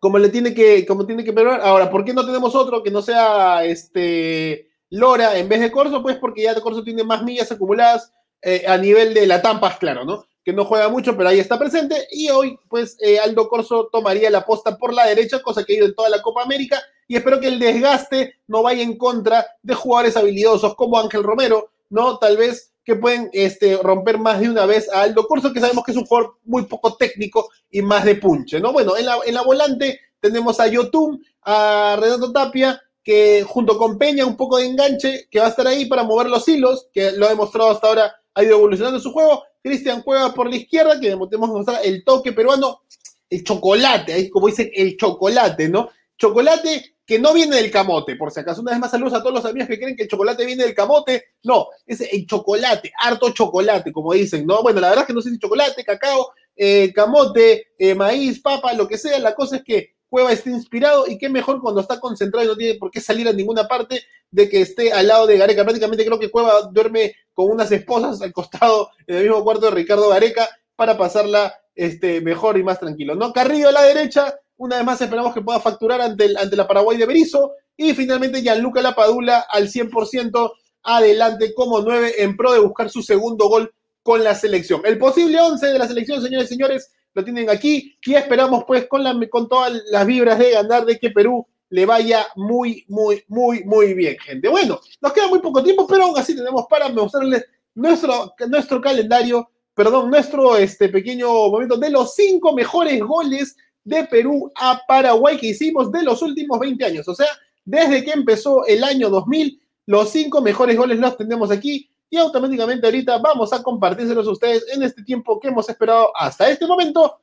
como 0.00 0.18
le 0.18 0.28
tiene 0.28 0.52
que, 0.52 0.84
como 0.84 1.06
tiene 1.06 1.22
que 1.24 1.32
probar, 1.32 1.60
ahora, 1.60 1.88
¿por 1.88 2.04
qué 2.04 2.12
no 2.12 2.26
tenemos 2.26 2.54
otro 2.54 2.82
que 2.82 2.90
no 2.90 3.00
sea 3.00 3.64
este 3.64 4.70
Lora 4.90 5.38
en 5.38 5.48
vez 5.48 5.60
de 5.60 5.70
Corso, 5.70 6.02
pues 6.02 6.16
porque 6.16 6.42
ya 6.42 6.60
Corso 6.60 6.82
tiene 6.82 7.04
más 7.04 7.22
millas 7.22 7.52
acumuladas 7.52 8.12
eh, 8.42 8.64
a 8.66 8.76
nivel 8.76 9.14
de 9.14 9.26
la 9.26 9.40
Tampa, 9.40 9.78
claro, 9.78 10.04
¿no? 10.04 10.24
Que 10.44 10.52
no 10.52 10.64
juega 10.64 10.88
mucho, 10.88 11.16
pero 11.16 11.28
ahí 11.28 11.38
está 11.38 11.58
presente. 11.58 12.08
Y 12.10 12.30
hoy, 12.30 12.58
pues, 12.68 12.96
eh, 13.00 13.20
Aldo 13.20 13.48
Corso 13.48 13.88
tomaría 13.92 14.30
la 14.30 14.44
posta 14.44 14.76
por 14.76 14.92
la 14.92 15.06
derecha, 15.06 15.42
cosa 15.42 15.62
que 15.62 15.74
ha 15.74 15.76
ido 15.76 15.86
en 15.86 15.94
toda 15.94 16.08
la 16.08 16.22
Copa 16.22 16.42
América. 16.42 16.82
Y 17.06 17.14
espero 17.14 17.38
que 17.38 17.48
el 17.48 17.60
desgaste 17.60 18.40
no 18.48 18.62
vaya 18.64 18.82
en 18.82 18.96
contra 18.96 19.46
de 19.62 19.74
jugadores 19.74 20.16
habilidosos 20.16 20.74
como 20.74 20.98
Ángel 20.98 21.22
Romero, 21.22 21.70
¿no? 21.90 22.18
Tal 22.18 22.36
vez 22.36 22.69
que 22.84 22.96
pueden 22.96 23.30
este, 23.32 23.76
romper 23.76 24.18
más 24.18 24.40
de 24.40 24.50
una 24.50 24.66
vez 24.66 24.88
a 24.92 25.02
Aldo 25.02 25.26
Corso, 25.26 25.52
que 25.52 25.60
sabemos 25.60 25.84
que 25.84 25.92
es 25.92 25.96
un 25.96 26.06
jugador 26.06 26.38
muy 26.44 26.64
poco 26.64 26.96
técnico 26.96 27.50
y 27.70 27.82
más 27.82 28.04
de 28.04 28.16
punche, 28.16 28.60
¿no? 28.60 28.72
Bueno, 28.72 28.96
en 28.96 29.06
la, 29.06 29.18
en 29.24 29.34
la 29.34 29.42
volante 29.42 30.00
tenemos 30.20 30.60
a 30.60 30.66
Yotun, 30.66 31.24
a 31.42 31.96
Renato 32.00 32.32
Tapia, 32.32 32.80
que 33.02 33.44
junto 33.46 33.78
con 33.78 33.98
Peña, 33.98 34.26
un 34.26 34.36
poco 34.36 34.58
de 34.58 34.66
enganche, 34.66 35.28
que 35.30 35.40
va 35.40 35.46
a 35.46 35.50
estar 35.50 35.66
ahí 35.66 35.86
para 35.86 36.04
mover 36.04 36.28
los 36.28 36.46
hilos, 36.48 36.88
que 36.92 37.12
lo 37.12 37.26
ha 37.26 37.30
demostrado 37.30 37.70
hasta 37.70 37.88
ahora, 37.88 38.14
ha 38.34 38.44
ido 38.44 38.56
evolucionando 38.56 39.00
su 39.00 39.12
juego. 39.12 39.42
Cristian 39.62 40.02
Cueva 40.02 40.32
por 40.32 40.48
la 40.48 40.56
izquierda, 40.56 40.98
que 41.00 41.08
debemos 41.08 41.48
mostrar 41.50 41.80
el 41.84 42.04
toque 42.04 42.32
peruano, 42.32 42.82
el 43.28 43.44
chocolate, 43.44 44.12
ahí 44.12 44.30
como 44.30 44.46
dicen, 44.46 44.70
el 44.74 44.96
chocolate, 44.96 45.68
¿no? 45.68 45.90
Chocolate 46.16 46.96
que 47.10 47.18
no 47.18 47.34
viene 47.34 47.56
del 47.56 47.72
camote, 47.72 48.14
por 48.14 48.30
si 48.30 48.38
acaso. 48.38 48.60
Una 48.60 48.70
vez 48.70 48.78
más, 48.78 48.92
saludos 48.92 49.14
a 49.14 49.20
todos 49.20 49.34
los 49.34 49.44
amigos 49.44 49.68
que 49.68 49.80
creen 49.80 49.96
que 49.96 50.04
el 50.04 50.08
chocolate 50.08 50.46
viene 50.46 50.62
del 50.62 50.76
camote. 50.76 51.24
No, 51.42 51.66
es 51.84 52.00
el 52.02 52.24
chocolate, 52.24 52.92
harto 52.96 53.30
chocolate, 53.30 53.92
como 53.92 54.12
dicen, 54.12 54.46
¿no? 54.46 54.62
Bueno, 54.62 54.78
la 54.78 54.90
verdad 54.90 55.02
es 55.02 55.06
que 55.08 55.12
no 55.12 55.20
sé 55.20 55.30
si 55.30 55.38
chocolate, 55.40 55.82
cacao, 55.82 56.32
eh, 56.54 56.92
camote, 56.94 57.72
eh, 57.76 57.96
maíz, 57.96 58.40
papa, 58.40 58.74
lo 58.74 58.86
que 58.86 58.96
sea. 58.96 59.18
La 59.18 59.34
cosa 59.34 59.56
es 59.56 59.64
que 59.64 59.96
Cueva 60.08 60.30
esté 60.30 60.50
inspirado 60.50 61.04
y 61.08 61.18
qué 61.18 61.28
mejor 61.28 61.60
cuando 61.60 61.80
está 61.80 61.98
concentrado 61.98 62.46
y 62.46 62.48
no 62.48 62.56
tiene 62.56 62.78
por 62.78 62.92
qué 62.92 63.00
salir 63.00 63.26
a 63.26 63.32
ninguna 63.32 63.66
parte 63.66 64.04
de 64.30 64.48
que 64.48 64.60
esté 64.60 64.92
al 64.92 65.08
lado 65.08 65.26
de 65.26 65.36
Gareca. 65.36 65.64
Prácticamente 65.64 66.06
creo 66.06 66.20
que 66.20 66.30
Cueva 66.30 66.70
duerme 66.70 67.16
con 67.34 67.50
unas 67.50 67.72
esposas 67.72 68.22
al 68.22 68.32
costado 68.32 68.90
en 69.08 69.16
el 69.16 69.22
mismo 69.24 69.42
cuarto 69.42 69.66
de 69.66 69.72
Ricardo 69.72 70.10
Gareca 70.10 70.48
para 70.76 70.96
pasarla 70.96 71.60
este, 71.74 72.20
mejor 72.20 72.56
y 72.56 72.62
más 72.62 72.78
tranquilo. 72.78 73.16
¿no? 73.16 73.32
Carrillo 73.32 73.68
a 73.68 73.72
la 73.72 73.82
derecha, 73.82 74.38
una 74.60 74.76
vez 74.76 74.84
más 74.84 75.00
esperamos 75.00 75.32
que 75.32 75.40
pueda 75.40 75.58
facturar 75.58 76.02
ante, 76.02 76.26
el, 76.26 76.36
ante 76.36 76.54
la 76.54 76.68
Paraguay 76.68 76.98
de 76.98 77.06
Berizo 77.06 77.54
y 77.78 77.94
finalmente 77.94 78.42
Gianluca 78.42 78.82
Lapadula 78.82 79.46
al 79.48 79.68
100% 79.68 80.52
adelante 80.82 81.54
como 81.54 81.80
9 81.80 82.16
en 82.18 82.36
pro 82.36 82.52
de 82.52 82.58
buscar 82.58 82.90
su 82.90 83.02
segundo 83.02 83.48
gol 83.48 83.72
con 84.02 84.22
la 84.22 84.34
selección. 84.34 84.82
El 84.84 84.98
posible 84.98 85.40
11 85.40 85.66
de 85.66 85.78
la 85.78 85.88
selección, 85.88 86.22
señores 86.22 86.46
y 86.50 86.54
señores, 86.54 86.92
lo 87.14 87.24
tienen 87.24 87.48
aquí 87.48 87.96
y 88.04 88.14
esperamos 88.14 88.64
pues 88.66 88.86
con, 88.86 89.02
la, 89.02 89.18
con 89.30 89.48
todas 89.48 89.72
las 89.90 90.06
vibras 90.06 90.38
de 90.38 90.50
ganar 90.50 90.84
de 90.84 90.98
que 90.98 91.10
Perú 91.10 91.46
le 91.70 91.86
vaya 91.86 92.26
muy, 92.36 92.84
muy, 92.88 93.24
muy, 93.28 93.64
muy 93.64 93.94
bien, 93.94 94.18
gente. 94.18 94.46
Bueno, 94.48 94.78
nos 95.00 95.12
queda 95.14 95.28
muy 95.28 95.38
poco 95.38 95.62
tiempo, 95.62 95.86
pero 95.86 96.04
aún 96.04 96.18
así 96.18 96.36
tenemos 96.36 96.66
para 96.68 96.90
mostrarles 96.90 97.46
nuestro, 97.74 98.34
nuestro 98.46 98.78
calendario, 98.82 99.48
perdón, 99.72 100.10
nuestro 100.10 100.58
este 100.58 100.90
pequeño 100.90 101.28
momento 101.48 101.78
de 101.78 101.88
los 101.88 102.14
cinco 102.14 102.52
mejores 102.52 103.00
goles 103.00 103.56
de 103.90 104.04
Perú 104.04 104.50
a 104.54 104.80
Paraguay 104.86 105.36
que 105.36 105.48
hicimos 105.48 105.90
de 105.90 106.02
los 106.04 106.22
últimos 106.22 106.58
20 106.58 106.84
años. 106.84 107.08
O 107.08 107.14
sea, 107.14 107.26
desde 107.64 108.04
que 108.04 108.12
empezó 108.12 108.64
el 108.66 108.84
año 108.84 109.10
2000, 109.10 109.60
los 109.86 110.10
cinco 110.10 110.40
mejores 110.40 110.76
goles 110.76 110.98
los 110.98 111.16
tenemos 111.16 111.50
aquí 111.50 111.90
y 112.08 112.16
automáticamente 112.16 112.86
ahorita 112.86 113.18
vamos 113.18 113.52
a 113.52 113.62
compartírselos 113.62 114.26
a 114.26 114.30
ustedes 114.30 114.64
en 114.72 114.84
este 114.84 115.02
tiempo 115.02 115.38
que 115.40 115.48
hemos 115.48 115.68
esperado 115.68 116.12
hasta 116.16 116.48
este 116.48 116.66
momento 116.66 117.18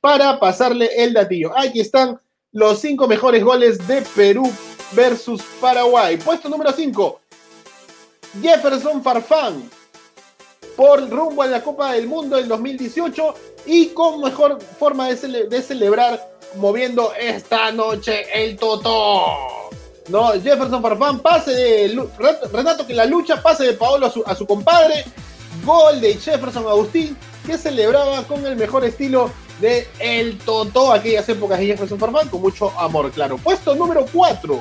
para 0.00 0.38
pasarle 0.38 0.90
el 0.94 1.14
datillo. 1.14 1.50
Aquí 1.56 1.80
están 1.80 2.20
los 2.52 2.78
cinco 2.78 3.08
mejores 3.08 3.42
goles 3.42 3.86
de 3.88 4.02
Perú 4.14 4.50
versus 4.92 5.42
Paraguay. 5.60 6.18
Puesto 6.18 6.50
número 6.50 6.72
5, 6.72 7.20
Jefferson 8.42 9.02
Farfán 9.02 9.70
por 10.76 11.08
rumbo 11.08 11.42
a 11.42 11.46
la 11.46 11.62
Copa 11.62 11.92
del 11.92 12.06
Mundo 12.06 12.36
del 12.36 12.48
2018 12.48 13.34
y 13.66 13.88
con 13.88 14.20
mejor 14.20 14.58
forma 14.78 15.08
de, 15.08 15.62
celebrar 15.62 16.30
moviendo 16.56 17.12
esta 17.18 17.70
noche 17.72 18.24
el 18.34 18.56
Totó. 18.56 19.70
¿no? 20.08 20.32
Jefferson 20.32 20.82
Farfán, 20.82 21.20
pase 21.20 21.52
de 21.52 22.08
Renato 22.52 22.86
que 22.86 22.94
la 22.94 23.04
lucha, 23.04 23.42
pase 23.42 23.64
de 23.64 23.72
Paolo 23.74 24.12
a 24.26 24.34
su, 24.34 24.46
compadre, 24.46 25.04
gol 25.64 26.00
de 26.00 26.14
Jefferson 26.14 26.66
Agustín, 26.66 27.16
que 27.46 27.56
celebraba 27.56 28.24
con 28.24 28.44
el 28.46 28.56
mejor 28.56 28.84
estilo 28.84 29.30
de 29.60 29.86
el 29.98 30.38
Totó, 30.38 30.92
aquellas 30.92 31.28
épocas 31.28 31.58
de 31.58 31.66
Jefferson 31.66 31.98
Farfán, 31.98 32.28
con 32.28 32.40
mucho 32.40 32.70
amor, 32.78 33.10
claro. 33.12 33.38
Puesto 33.38 33.74
número 33.74 34.04
4. 34.12 34.60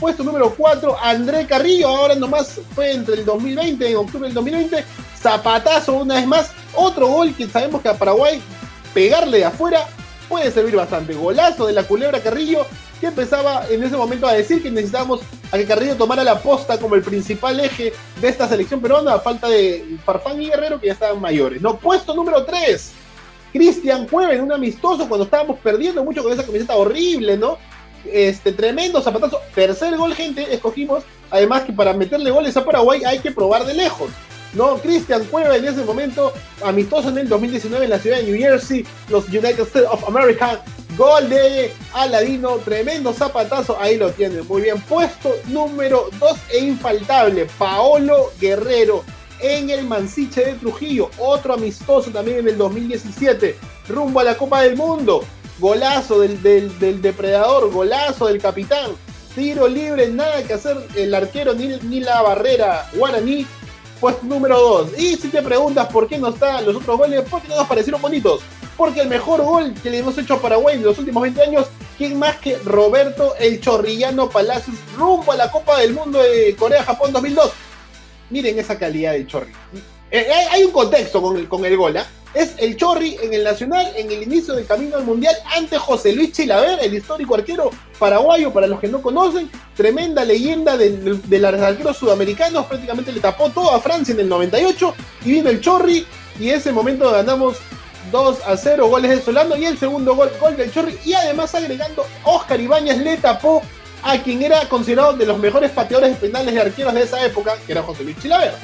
Puesto 0.00 0.24
número 0.24 0.54
4, 0.56 0.96
André 0.98 1.46
Carrillo, 1.46 1.88
ahora 1.88 2.14
nomás 2.14 2.58
fue 2.74 2.92
entre 2.92 3.16
el 3.16 3.24
2020, 3.26 3.86
en 3.86 3.96
octubre 3.98 4.28
del 4.28 4.34
2020, 4.34 4.82
zapatazo 5.20 5.94
una 5.94 6.16
vez 6.16 6.26
más, 6.26 6.50
otro 6.74 7.06
gol 7.08 7.34
que 7.34 7.46
sabemos 7.48 7.82
que 7.82 7.88
a 7.88 7.98
Paraguay 7.98 8.40
pegarle 8.94 9.38
de 9.38 9.44
afuera 9.44 9.86
puede 10.28 10.50
servir 10.50 10.76
bastante. 10.76 11.14
Golazo 11.14 11.66
de 11.66 11.72
la 11.72 11.82
culebra 11.82 12.20
Carrillo, 12.20 12.66
que 13.00 13.06
empezaba 13.06 13.66
en 13.68 13.82
ese 13.82 13.96
momento 13.96 14.26
a 14.26 14.32
decir 14.32 14.62
que 14.62 14.70
necesitábamos 14.70 15.20
a 15.50 15.58
que 15.58 15.66
Carrillo 15.66 15.96
tomara 15.96 16.22
la 16.22 16.38
posta 16.38 16.78
como 16.78 16.94
el 16.94 17.02
principal 17.02 17.58
eje 17.60 17.92
de 18.20 18.28
esta 18.28 18.48
selección 18.48 18.80
peruana, 18.80 19.14
a 19.14 19.20
falta 19.20 19.48
de 19.48 19.96
Farfán 20.04 20.40
y 20.40 20.48
Guerrero, 20.48 20.80
que 20.80 20.86
ya 20.86 20.92
estaban 20.92 21.20
mayores. 21.20 21.60
No, 21.60 21.76
puesto 21.78 22.14
número 22.14 22.44
3. 22.44 22.92
Cristian 23.52 24.06
Cueva 24.06 24.32
en 24.32 24.42
un 24.42 24.52
amistoso 24.52 25.08
cuando 25.08 25.24
estábamos 25.24 25.58
perdiendo 25.58 26.04
mucho 26.04 26.22
con 26.22 26.32
esa 26.32 26.44
camiseta 26.44 26.76
horrible, 26.76 27.36
¿no? 27.36 27.58
Este 28.04 28.52
tremendo 28.52 29.02
zapatazo. 29.02 29.40
Tercer 29.54 29.96
gol, 29.96 30.14
gente, 30.14 30.54
escogimos. 30.54 31.02
Además 31.30 31.62
que 31.62 31.72
para 31.72 31.92
meterle 31.92 32.30
goles 32.30 32.56
a 32.56 32.64
Paraguay 32.64 33.02
hay 33.04 33.18
que 33.18 33.32
probar 33.32 33.64
de 33.64 33.74
lejos. 33.74 34.10
No, 34.52 34.78
Cristian 34.78 35.24
Cueva 35.26 35.56
en 35.56 35.64
ese 35.64 35.84
momento, 35.84 36.32
amistoso 36.64 37.10
en 37.10 37.18
el 37.18 37.28
2019 37.28 37.84
en 37.84 37.90
la 37.90 37.98
ciudad 37.98 38.16
de 38.16 38.24
New 38.24 38.36
Jersey, 38.36 38.84
los 39.08 39.28
United 39.28 39.60
States 39.60 39.88
of 39.90 40.06
America, 40.08 40.62
gol 40.96 41.28
de 41.28 41.72
Aladino, 41.94 42.56
tremendo 42.56 43.12
zapatazo, 43.12 43.78
ahí 43.80 43.96
lo 43.96 44.10
tienen, 44.10 44.46
muy 44.48 44.62
bien, 44.62 44.80
puesto 44.82 45.32
número 45.46 46.10
2 46.18 46.38
e 46.52 46.58
infaltable, 46.58 47.46
Paolo 47.58 48.32
Guerrero 48.40 49.04
en 49.40 49.70
el 49.70 49.86
Mansiche 49.86 50.44
de 50.44 50.54
Trujillo, 50.54 51.10
otro 51.18 51.54
amistoso 51.54 52.10
también 52.10 52.40
en 52.40 52.48
el 52.48 52.58
2017, 52.58 53.56
rumbo 53.88 54.20
a 54.20 54.24
la 54.24 54.36
Copa 54.36 54.62
del 54.62 54.76
Mundo, 54.76 55.24
golazo 55.60 56.20
del, 56.20 56.42
del, 56.42 57.00
depredador, 57.00 57.70
golazo 57.70 58.26
del 58.26 58.42
capitán, 58.42 58.90
tiro 59.34 59.68
libre, 59.68 60.08
nada 60.08 60.42
que 60.42 60.54
hacer 60.54 60.76
el 60.96 61.14
arquero 61.14 61.54
ni, 61.54 61.68
ni 61.82 62.00
la 62.00 62.20
barrera 62.20 62.90
guaraní 62.94 63.46
puesto 64.00 64.24
número 64.24 64.58
2. 64.58 64.98
Y 64.98 65.16
si 65.16 65.28
te 65.28 65.42
preguntas 65.42 65.86
por 65.88 66.08
qué 66.08 66.18
no 66.18 66.28
están 66.28 66.64
los 66.64 66.76
otros 66.76 66.96
goles, 66.98 67.22
porque 67.30 67.48
no 67.48 67.56
nos 67.56 67.68
parecieron 67.68 68.00
bonitos. 68.00 68.40
Porque 68.76 69.02
el 69.02 69.08
mejor 69.08 69.42
gol 69.42 69.74
que 69.82 69.90
le 69.90 69.98
hemos 69.98 70.16
hecho 70.16 70.34
a 70.34 70.40
Paraguay 70.40 70.76
en 70.76 70.82
los 70.82 70.98
últimos 70.98 71.22
20 71.22 71.42
años, 71.42 71.66
¿quién 71.98 72.18
más 72.18 72.36
que 72.36 72.56
Roberto 72.58 73.34
el 73.38 73.60
Chorrillano 73.60 74.30
Palacios 74.30 74.76
rumbo 74.96 75.32
a 75.32 75.36
la 75.36 75.50
Copa 75.50 75.78
del 75.78 75.92
Mundo 75.92 76.22
de 76.22 76.56
Corea-Japón 76.56 77.12
2002? 77.12 77.52
Miren 78.30 78.58
esa 78.58 78.78
calidad 78.78 79.12
del 79.12 79.26
Chorri. 79.26 79.52
Eh, 80.10 80.26
eh, 80.28 80.46
hay 80.50 80.64
un 80.64 80.72
contexto 80.72 81.20
con 81.20 81.36
el, 81.36 81.48
con 81.48 81.64
el 81.64 81.76
gol, 81.76 81.96
¿ah? 81.96 82.06
Es 82.34 82.54
el 82.58 82.76
Chorri 82.76 83.16
en 83.22 83.34
el 83.34 83.44
Nacional 83.44 83.92
en 83.96 84.10
el 84.10 84.22
inicio 84.22 84.54
del 84.54 84.66
camino 84.66 84.96
al 84.96 85.04
Mundial 85.04 85.34
ante 85.56 85.78
José 85.78 86.12
Luis 86.12 86.32
Chilaver, 86.32 86.78
el 86.82 86.94
histórico 86.94 87.34
arquero 87.34 87.70
paraguayo, 87.98 88.52
para 88.52 88.66
los 88.66 88.80
que 88.80 88.88
no 88.88 89.02
conocen, 89.02 89.50
tremenda 89.76 90.24
leyenda 90.24 90.76
de, 90.76 90.90
los 91.28 91.62
arqueros 91.62 91.96
sudamericanos, 91.96 92.66
prácticamente 92.66 93.12
le 93.12 93.20
tapó 93.20 93.50
todo 93.50 93.72
a 93.72 93.80
Francia 93.80 94.12
en 94.12 94.20
el 94.20 94.28
98 94.28 94.94
y 95.24 95.32
vino 95.32 95.50
el 95.50 95.60
Chorri 95.60 96.06
y 96.38 96.50
ese 96.50 96.72
momento 96.72 97.10
ganamos 97.10 97.58
2 98.10 98.38
a 98.46 98.56
0 98.56 98.88
goles 98.88 99.10
de 99.10 99.20
Solano 99.20 99.56
y 99.56 99.66
el 99.66 99.78
segundo 99.78 100.14
gol, 100.14 100.30
gol 100.40 100.56
del 100.56 100.72
Chorri 100.72 100.98
y 101.04 101.12
además 101.12 101.54
agregando 101.54 102.06
Oscar 102.24 102.60
Ibáñez 102.60 102.98
le 102.98 103.16
tapó 103.16 103.62
a 104.02 104.16
quien 104.18 104.42
era 104.42 104.66
considerado 104.68 105.12
de 105.14 105.26
los 105.26 105.38
mejores 105.38 105.70
pateadores 105.72 106.16
penales 106.16 106.54
de 106.54 106.60
arqueros 106.60 106.94
de 106.94 107.02
esa 107.02 107.24
época, 107.24 107.54
que 107.66 107.72
era 107.72 107.82
José 107.82 108.04
Luis 108.04 108.16
Chilaver. 108.18 108.54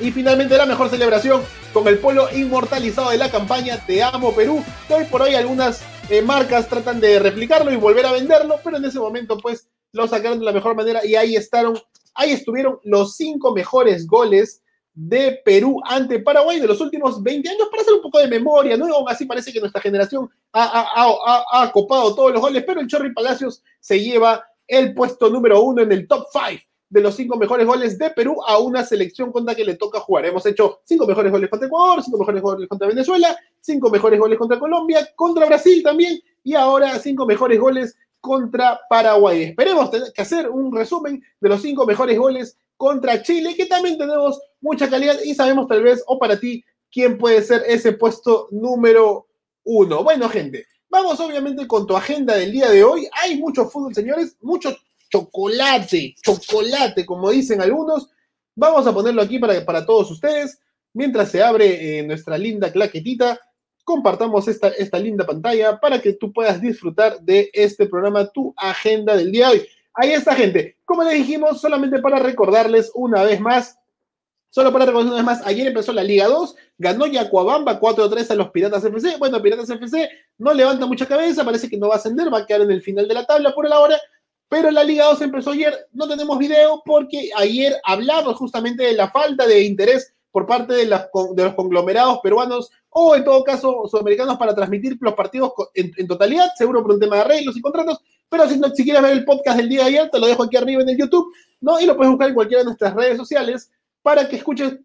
Y 0.00 0.10
finalmente 0.10 0.56
la 0.56 0.66
mejor 0.66 0.88
celebración 0.88 1.42
con 1.72 1.86
el 1.88 1.98
polo 1.98 2.28
inmortalizado 2.34 3.10
de 3.10 3.18
la 3.18 3.30
campaña 3.30 3.84
Te 3.86 4.02
amo 4.02 4.34
Perú, 4.34 4.62
hoy 4.88 5.04
por 5.04 5.22
hoy 5.22 5.34
algunas 5.34 5.82
eh, 6.08 6.22
marcas 6.22 6.68
tratan 6.68 7.00
de 7.00 7.18
replicarlo 7.18 7.70
y 7.70 7.76
volver 7.76 8.06
a 8.06 8.12
venderlo, 8.12 8.58
pero 8.64 8.76
en 8.76 8.84
ese 8.84 8.98
momento 8.98 9.38
pues 9.38 9.68
lo 9.92 10.08
sacaron 10.08 10.38
de 10.38 10.44
la 10.44 10.52
mejor 10.52 10.74
manera 10.74 11.04
y 11.04 11.14
ahí 11.14 11.36
estaron, 11.36 11.78
ahí 12.14 12.32
estuvieron 12.32 12.80
los 12.84 13.16
cinco 13.16 13.52
mejores 13.52 14.06
goles 14.06 14.62
de 14.92 15.40
Perú 15.44 15.80
ante 15.84 16.18
Paraguay 16.18 16.58
de 16.58 16.66
los 16.66 16.80
últimos 16.80 17.22
20 17.22 17.48
años 17.48 17.68
para 17.70 17.82
hacer 17.82 17.94
un 17.94 18.02
poco 18.02 18.18
de 18.18 18.28
memoria, 18.28 18.76
¿no? 18.76 18.92
Aún 18.92 19.08
así 19.08 19.24
parece 19.24 19.52
que 19.52 19.60
nuestra 19.60 19.80
generación 19.80 20.28
ha, 20.52 21.70
copado 21.72 22.14
todos 22.14 22.32
los 22.32 22.40
goles, 22.40 22.64
pero 22.66 22.80
el 22.80 22.88
Chorri 22.88 23.12
Palacios 23.12 23.62
se 23.78 24.00
lleva 24.00 24.44
el 24.66 24.94
puesto 24.94 25.30
número 25.30 25.62
uno 25.62 25.82
en 25.82 25.92
el 25.92 26.06
top 26.06 26.26
5 26.32 26.69
de 26.90 27.00
los 27.00 27.14
cinco 27.14 27.36
mejores 27.36 27.66
goles 27.66 27.96
de 27.98 28.10
Perú 28.10 28.36
a 28.46 28.58
una 28.58 28.84
selección 28.84 29.30
contra 29.30 29.54
que 29.54 29.64
le 29.64 29.76
toca 29.76 30.00
jugar. 30.00 30.26
Hemos 30.26 30.44
hecho 30.44 30.80
cinco 30.84 31.06
mejores 31.06 31.30
goles 31.30 31.48
contra 31.48 31.68
Ecuador, 31.68 32.02
cinco 32.02 32.18
mejores 32.18 32.42
goles 32.42 32.68
contra 32.68 32.88
Venezuela, 32.88 33.36
cinco 33.60 33.90
mejores 33.90 34.18
goles 34.18 34.36
contra 34.36 34.58
Colombia, 34.58 35.08
contra 35.14 35.46
Brasil 35.46 35.82
también, 35.82 36.20
y 36.42 36.54
ahora 36.54 36.98
cinco 36.98 37.24
mejores 37.26 37.60
goles 37.60 37.96
contra 38.20 38.80
Paraguay. 38.90 39.44
Esperemos 39.44 39.90
tener 39.90 40.12
que 40.12 40.20
hacer 40.20 40.50
un 40.50 40.74
resumen 40.74 41.22
de 41.40 41.48
los 41.48 41.62
cinco 41.62 41.86
mejores 41.86 42.18
goles 42.18 42.58
contra 42.76 43.22
Chile, 43.22 43.54
que 43.54 43.66
también 43.66 43.96
tenemos 43.96 44.40
mucha 44.60 44.90
calidad 44.90 45.16
y 45.24 45.34
sabemos 45.34 45.68
tal 45.68 45.82
vez, 45.82 46.02
o 46.06 46.18
para 46.18 46.40
ti, 46.40 46.64
quién 46.90 47.18
puede 47.18 47.40
ser 47.42 47.62
ese 47.68 47.92
puesto 47.92 48.48
número 48.50 49.28
uno. 49.62 50.02
Bueno, 50.02 50.28
gente, 50.28 50.66
vamos 50.88 51.20
obviamente 51.20 51.68
con 51.68 51.86
tu 51.86 51.96
agenda 51.96 52.34
del 52.34 52.50
día 52.50 52.68
de 52.68 52.82
hoy. 52.82 53.08
Hay 53.22 53.38
mucho 53.38 53.66
fútbol, 53.66 53.94
señores, 53.94 54.36
mucho 54.40 54.76
chocolate, 55.10 56.14
chocolate, 56.22 57.04
como 57.04 57.30
dicen 57.30 57.60
algunos. 57.60 58.08
Vamos 58.54 58.86
a 58.86 58.94
ponerlo 58.94 59.22
aquí 59.22 59.38
para, 59.38 59.64
para 59.64 59.84
todos 59.84 60.10
ustedes. 60.10 60.58
Mientras 60.92 61.30
se 61.30 61.42
abre 61.42 61.98
eh, 61.98 62.02
nuestra 62.02 62.38
linda 62.38 62.72
claquetita, 62.72 63.38
compartamos 63.84 64.46
esta, 64.48 64.68
esta 64.68 64.98
linda 64.98 65.26
pantalla 65.26 65.78
para 65.78 66.00
que 66.00 66.12
tú 66.12 66.32
puedas 66.32 66.60
disfrutar 66.60 67.20
de 67.20 67.50
este 67.52 67.86
programa, 67.86 68.26
tu 68.26 68.54
agenda 68.56 69.16
del 69.16 69.32
día 69.32 69.48
de 69.48 69.52
hoy. 69.52 69.68
Ahí 69.94 70.12
está, 70.12 70.34
gente. 70.34 70.76
Como 70.84 71.02
le 71.02 71.14
dijimos, 71.14 71.60
solamente 71.60 71.98
para 71.98 72.18
recordarles 72.18 72.90
una 72.94 73.22
vez 73.22 73.40
más, 73.40 73.78
solo 74.50 74.72
para 74.72 74.86
recordarles 74.86 75.12
una 75.12 75.22
vez 75.22 75.38
más, 75.38 75.46
ayer 75.46 75.66
empezó 75.66 75.92
la 75.92 76.04
Liga 76.04 76.26
2, 76.26 76.54
ganó 76.78 77.06
Yacuabamba 77.06 77.80
4-3 77.80 78.30
a 78.30 78.34
los 78.36 78.50
Piratas 78.50 78.84
FC. 78.84 79.16
Bueno, 79.18 79.42
Piratas 79.42 79.70
FC 79.70 80.08
no 80.38 80.54
levanta 80.54 80.86
mucha 80.86 81.06
cabeza, 81.06 81.44
parece 81.44 81.68
que 81.68 81.76
no 81.76 81.88
va 81.88 81.94
a 81.94 81.98
ascender, 81.98 82.32
va 82.32 82.38
a 82.38 82.46
quedar 82.46 82.62
en 82.62 82.70
el 82.70 82.82
final 82.82 83.08
de 83.08 83.14
la 83.14 83.26
tabla 83.26 83.52
por 83.54 83.66
ahora, 83.72 84.00
pero 84.50 84.72
la 84.72 84.82
Liga 84.82 85.04
2 85.04 85.22
empezó 85.22 85.52
ayer, 85.52 85.86
no 85.92 86.08
tenemos 86.08 86.36
video 86.36 86.82
porque 86.84 87.30
ayer 87.36 87.80
hablamos 87.84 88.36
justamente 88.36 88.82
de 88.82 88.94
la 88.94 89.08
falta 89.08 89.46
de 89.46 89.62
interés 89.62 90.12
por 90.32 90.44
parte 90.44 90.74
de, 90.74 90.86
de 90.86 91.44
los 91.44 91.54
conglomerados 91.54 92.18
peruanos 92.20 92.68
o 92.88 93.14
en 93.14 93.22
todo 93.22 93.44
caso 93.44 93.86
sudamericanos 93.88 94.36
para 94.38 94.52
transmitir 94.52 94.98
los 95.00 95.14
partidos 95.14 95.52
en, 95.74 96.04
totalidad, 96.08 96.48
seguro 96.56 96.82
por 96.82 96.94
un 96.94 96.98
tema 96.98 97.14
de 97.14 97.22
arreglos 97.22 97.56
y 97.56 97.60
contratos, 97.60 98.00
pero 98.28 98.48
si, 98.48 98.58
no, 98.58 98.68
si 98.70 98.82
quieres 98.82 99.00
ver 99.02 99.12
el 99.12 99.24
podcast 99.24 99.56
del 99.56 99.68
día 99.68 99.82
de 99.82 99.86
ayer, 99.86 100.10
te 100.10 100.18
lo 100.18 100.26
dejo 100.26 100.42
aquí 100.42 100.56
arriba 100.56 100.82
en 100.82 100.88
el 100.88 100.98
YouTube, 100.98 101.32
¿no? 101.60 101.78
Y 101.78 101.86
lo 101.86 101.96
puedes 101.96 102.10
buscar 102.10 102.30
en 102.30 102.34
cualquiera 102.34 102.62
de 102.62 102.66
nuestras 102.66 102.92
redes 102.92 103.16
sociales 103.18 103.70
para 104.02 104.28
que 104.28 104.34
escuches 104.34 104.78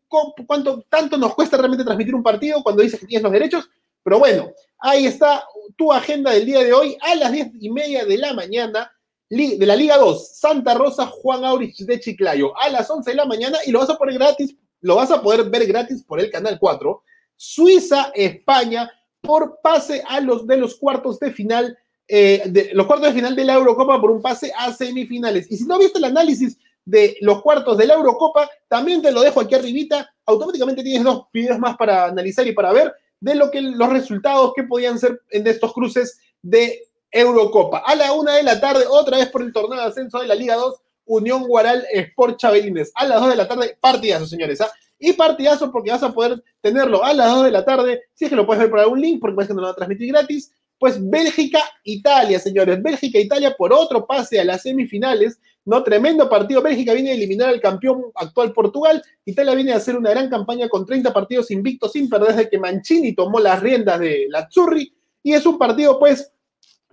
cuánto 0.46 0.86
tanto 0.90 1.18
nos 1.18 1.34
cuesta 1.34 1.58
realmente 1.58 1.84
transmitir 1.84 2.14
un 2.14 2.22
partido 2.22 2.62
cuando 2.62 2.84
dices 2.84 3.00
que 3.00 3.08
tienes 3.08 3.24
los 3.24 3.32
derechos. 3.32 3.68
Pero 4.04 4.20
bueno, 4.20 4.52
ahí 4.78 5.08
está 5.08 5.44
tu 5.76 5.92
agenda 5.92 6.30
del 6.30 6.46
día 6.46 6.64
de 6.64 6.72
hoy 6.72 6.96
a 7.02 7.16
las 7.16 7.32
diez 7.32 7.50
y 7.60 7.72
media 7.72 8.06
de 8.06 8.20
la 8.20 8.34
mañana 8.34 8.92
de 9.30 9.66
la 9.66 9.76
Liga 9.76 9.98
2, 9.98 10.38
Santa 10.38 10.74
Rosa, 10.76 11.08
Juan 11.08 11.44
Aurich 11.44 11.78
de 11.80 12.00
Chiclayo, 12.00 12.58
a 12.58 12.70
las 12.70 12.90
11 12.90 13.10
de 13.10 13.16
la 13.16 13.26
mañana 13.26 13.58
y 13.66 13.72
lo 13.72 13.80
vas 13.80 13.90
a 13.90 13.98
poner 13.98 14.16
gratis, 14.16 14.56
lo 14.82 14.96
vas 14.96 15.12
a 15.12 15.22
poder 15.22 15.50
ver 15.50 15.66
gratis 15.66 16.04
por 16.04 16.20
el 16.20 16.30
canal 16.30 16.58
4. 16.60 17.04
Suiza, 17.36 18.12
España, 18.14 18.90
por 19.22 19.60
pase 19.62 20.04
a 20.08 20.20
los 20.20 20.46
de 20.46 20.58
los 20.58 20.76
cuartos 20.76 21.20
de 21.20 21.32
final, 21.32 21.78
eh, 22.08 22.44
de 22.46 22.70
los 22.74 22.86
cuartos 22.86 23.10
de 23.10 23.16
final 23.16 23.36
de 23.36 23.46
la 23.46 23.56
Eurocopa 23.56 24.00
por 24.00 24.12
un 24.12 24.22
pase 24.22 24.52
a 24.56 24.72
semifinales. 24.72 25.52
Y 25.52 25.58
si 25.58 25.66
no 25.66 25.80
viste 25.80 25.98
el 25.98 26.06
análisis 26.06 26.58
de 26.86 27.18
los 27.22 27.42
cuartos 27.42 27.78
de 27.78 27.88
la 27.88 27.96
Eurocopa, 27.96 28.48
también 28.68 29.02
te 29.02 29.12
lo 29.12 29.22
dejo 29.22 29.42
aquí 29.42 29.56
arribita. 29.56 30.14
Automáticamente 30.26 30.84
tienes 30.84 31.04
dos 31.04 31.26
videos 31.34 31.58
más 31.58 31.76
para 31.78 32.06
analizar 32.06 32.46
y 32.46 32.54
para 32.54 32.72
ver 32.72 32.94
de 33.20 33.34
lo 33.34 33.50
que 33.50 33.62
los 33.62 33.90
resultados 33.90 34.54
que 34.56 34.64
podían 34.64 35.00
ser 35.00 35.20
en 35.32 35.48
estos 35.48 35.74
cruces 35.74 36.20
de 36.44 36.84
Eurocopa. 37.16 37.82
A 37.86 37.96
la 37.96 38.12
una 38.12 38.36
de 38.36 38.44
la 38.44 38.60
tarde, 38.60 38.84
otra 38.90 39.18
vez 39.18 39.30
por 39.30 39.42
el 39.42 39.54
torneo 39.54 39.80
de 39.80 39.86
ascenso 39.86 40.20
de 40.20 40.28
la 40.28 40.36
Liga 40.36 40.56
2, 40.56 40.76
Unión 41.06 41.48
Guaral 41.48 41.86
Sport 41.90 42.38
Chabelines. 42.38 42.92
A 42.94 43.06
las 43.06 43.22
dos 43.22 43.30
de 43.30 43.38
la 43.38 43.48
tarde, 43.48 43.78
partidazo, 43.80 44.28
señores. 44.28 44.60
¿ah? 44.60 44.70
Y 45.00 45.14
partidazo 45.14 45.72
porque 45.72 45.92
vas 45.92 46.04
a 46.04 46.14
poder 46.14 46.44
tenerlo 46.60 47.06
a 47.06 47.14
las 47.14 47.34
2 47.34 47.46
de 47.46 47.52
la 47.52 47.64
tarde, 47.64 48.04
si 48.14 48.26
es 48.26 48.30
que 48.30 48.36
lo 48.36 48.46
puedes 48.46 48.60
ver 48.62 48.70
por 48.70 48.80
algún 48.80 49.00
link, 49.00 49.22
porque 49.22 49.36
parece 49.36 49.50
que 49.50 49.56
no 49.56 49.62
lo 49.62 49.68
va 49.68 49.72
a 49.72 49.76
transmitir 49.76 50.10
gratis. 50.10 50.52
Pues 50.78 50.98
Bélgica-Italia, 51.10 52.38
señores. 52.38 52.84
Bélgica-Italia 52.84 53.56
por 53.58 53.72
otro 53.72 54.06
pase 54.06 54.42
a 54.42 54.44
las 54.44 54.64
semifinales. 54.64 55.40
¿no? 55.64 55.84
Tremendo 55.84 56.30
partido. 56.30 56.62
Bélgica 56.62 56.94
viene 56.94 57.12
a 57.12 57.14
eliminar 57.14 57.48
al 57.48 57.62
campeón 57.62 58.04
actual 58.16 58.52
Portugal. 58.52 59.02
Italia 59.24 59.56
viene 59.56 59.72
a 59.72 59.78
hacer 59.78 59.96
una 59.96 60.10
gran 60.10 60.30
campaña 60.30 60.68
con 60.68 60.86
30 60.86 61.14
partidos 61.14 61.50
invictos 61.50 61.94
sin 61.94 62.10
perder 62.10 62.36
desde 62.36 62.50
que 62.50 62.60
Mancini 62.60 63.16
tomó 63.16 63.40
las 63.40 63.62
riendas 63.62 64.02
de 64.02 64.28
la 64.30 64.50
Zurri. 64.52 64.94
Y 65.24 65.32
es 65.32 65.46
un 65.46 65.58
partido, 65.58 65.98
pues, 65.98 66.32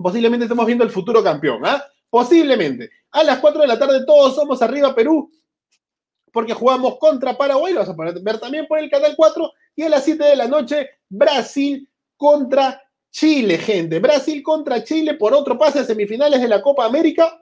posiblemente 0.03 0.45
estamos 0.45 0.67
viendo 0.67 0.85
el 0.85 0.91
futuro 0.91 1.23
campeón. 1.23 1.63
¿ah? 1.65 1.85
Posiblemente. 2.11 2.91
A 3.13 3.23
las 3.23 3.39
4 3.39 3.63
de 3.63 3.69
la 3.69 3.79
tarde 3.79 4.05
todos 4.05 4.35
somos 4.35 4.61
arriba 4.63 4.95
Perú 4.95 5.31
porque 6.33 6.55
jugamos 6.55 6.99
contra 6.99 7.37
Paraguay, 7.37 7.75
lo 7.75 7.81
vas 7.81 7.91
a 7.91 7.95
ver 8.23 8.41
también 8.41 8.67
por 8.67 8.79
el 8.79 8.91
canal 8.91 9.15
4, 9.15 9.53
y 9.77 9.83
a 9.83 9.89
las 9.89 10.05
7 10.05 10.25
de 10.25 10.37
la 10.37 10.49
noche, 10.49 10.89
Brasil 11.09 11.89
contra 12.17 12.83
Chile, 13.11 13.59
gente. 13.59 14.01
Brasil 14.01 14.43
contra 14.43 14.83
Chile 14.83 15.15
por 15.15 15.35
otro 15.35 15.59
pase 15.59 15.81
a 15.81 15.85
semifinales 15.85 16.41
de 16.41 16.49
la 16.49 16.63
Copa 16.63 16.87
América. 16.87 17.39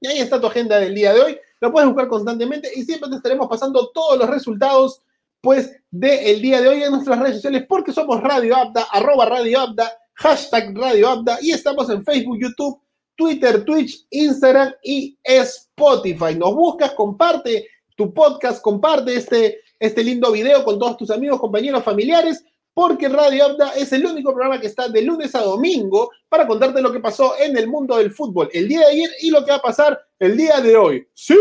Y 0.00 0.06
ahí 0.06 0.18
está 0.18 0.40
tu 0.40 0.46
agenda 0.46 0.78
del 0.78 0.94
día 0.94 1.14
de 1.14 1.20
hoy. 1.20 1.38
Lo 1.60 1.72
puedes 1.72 1.88
buscar 1.88 2.08
constantemente 2.08 2.70
y 2.74 2.82
siempre 2.82 3.08
te 3.08 3.16
estaremos 3.16 3.48
pasando 3.48 3.90
todos 3.90 4.18
los 4.18 4.28
resultados, 4.28 5.02
pues, 5.40 5.80
del 5.90 6.42
día 6.42 6.60
de 6.60 6.68
hoy 6.68 6.82
en 6.82 6.92
nuestras 6.92 7.18
redes 7.18 7.36
sociales, 7.36 7.64
porque 7.66 7.92
somos 7.92 8.20
Radio 8.20 8.54
Abda, 8.54 8.86
arroba 8.92 9.24
Radio 9.24 9.60
Abda, 9.60 9.97
hashtag 10.18 10.76
Radio 10.76 11.08
Abda, 11.08 11.38
y 11.40 11.52
estamos 11.52 11.88
en 11.90 12.04
Facebook, 12.04 12.38
YouTube, 12.40 12.80
Twitter, 13.14 13.64
Twitch, 13.64 14.04
Instagram 14.10 14.74
y 14.82 15.16
Spotify. 15.22 16.34
Nos 16.36 16.54
buscas, 16.54 16.92
comparte 16.92 17.68
tu 17.96 18.12
podcast, 18.12 18.60
comparte 18.60 19.14
este, 19.14 19.60
este 19.78 20.02
lindo 20.02 20.32
video 20.32 20.64
con 20.64 20.78
todos 20.78 20.96
tus 20.96 21.10
amigos, 21.10 21.40
compañeros, 21.40 21.84
familiares, 21.84 22.44
porque 22.74 23.08
Radio 23.08 23.44
Abda 23.44 23.72
es 23.76 23.92
el 23.92 24.06
único 24.06 24.32
programa 24.32 24.60
que 24.60 24.66
está 24.66 24.88
de 24.88 25.02
lunes 25.02 25.34
a 25.34 25.40
domingo 25.40 26.10
para 26.28 26.46
contarte 26.46 26.82
lo 26.82 26.92
que 26.92 27.00
pasó 27.00 27.34
en 27.38 27.56
el 27.56 27.68
mundo 27.68 27.96
del 27.96 28.12
fútbol 28.12 28.48
el 28.52 28.68
día 28.68 28.80
de 28.80 28.86
ayer 28.86 29.10
y 29.20 29.30
lo 29.30 29.44
que 29.44 29.50
va 29.50 29.56
a 29.58 29.62
pasar 29.62 30.00
el 30.18 30.36
día 30.36 30.60
de 30.60 30.76
hoy. 30.76 31.08
¡Sí! 31.14 31.34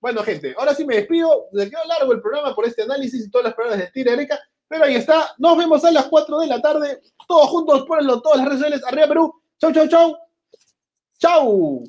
Bueno, 0.00 0.22
gente, 0.22 0.54
ahora 0.58 0.74
sí 0.74 0.84
me 0.84 0.96
despido. 0.96 1.46
Le 1.52 1.70
quedó 1.70 1.80
largo 1.86 2.12
el 2.12 2.20
programa 2.20 2.54
por 2.54 2.66
este 2.66 2.82
análisis 2.82 3.24
y 3.24 3.30
todas 3.30 3.46
las 3.46 3.54
palabras 3.54 3.80
de 3.80 3.90
Tira 3.90 4.12
Erika, 4.12 4.38
pero 4.68 4.84
ahí 4.84 4.96
está. 4.96 5.34
Nos 5.38 5.56
vemos 5.56 5.84
a 5.84 5.90
las 5.90 6.06
4 6.06 6.40
de 6.40 6.46
la 6.46 6.60
tarde. 6.60 7.00
Todos 7.26 7.48
juntos, 7.48 7.84
ponenlo 7.86 8.20
todas 8.20 8.38
las 8.38 8.46
redes 8.46 8.60
sociales. 8.60 8.84
Arriba 8.86 9.08
Perú. 9.08 9.34
Chau, 9.60 9.72
chau, 9.72 9.88
chau. 9.88 10.16
Chau. 11.18 11.84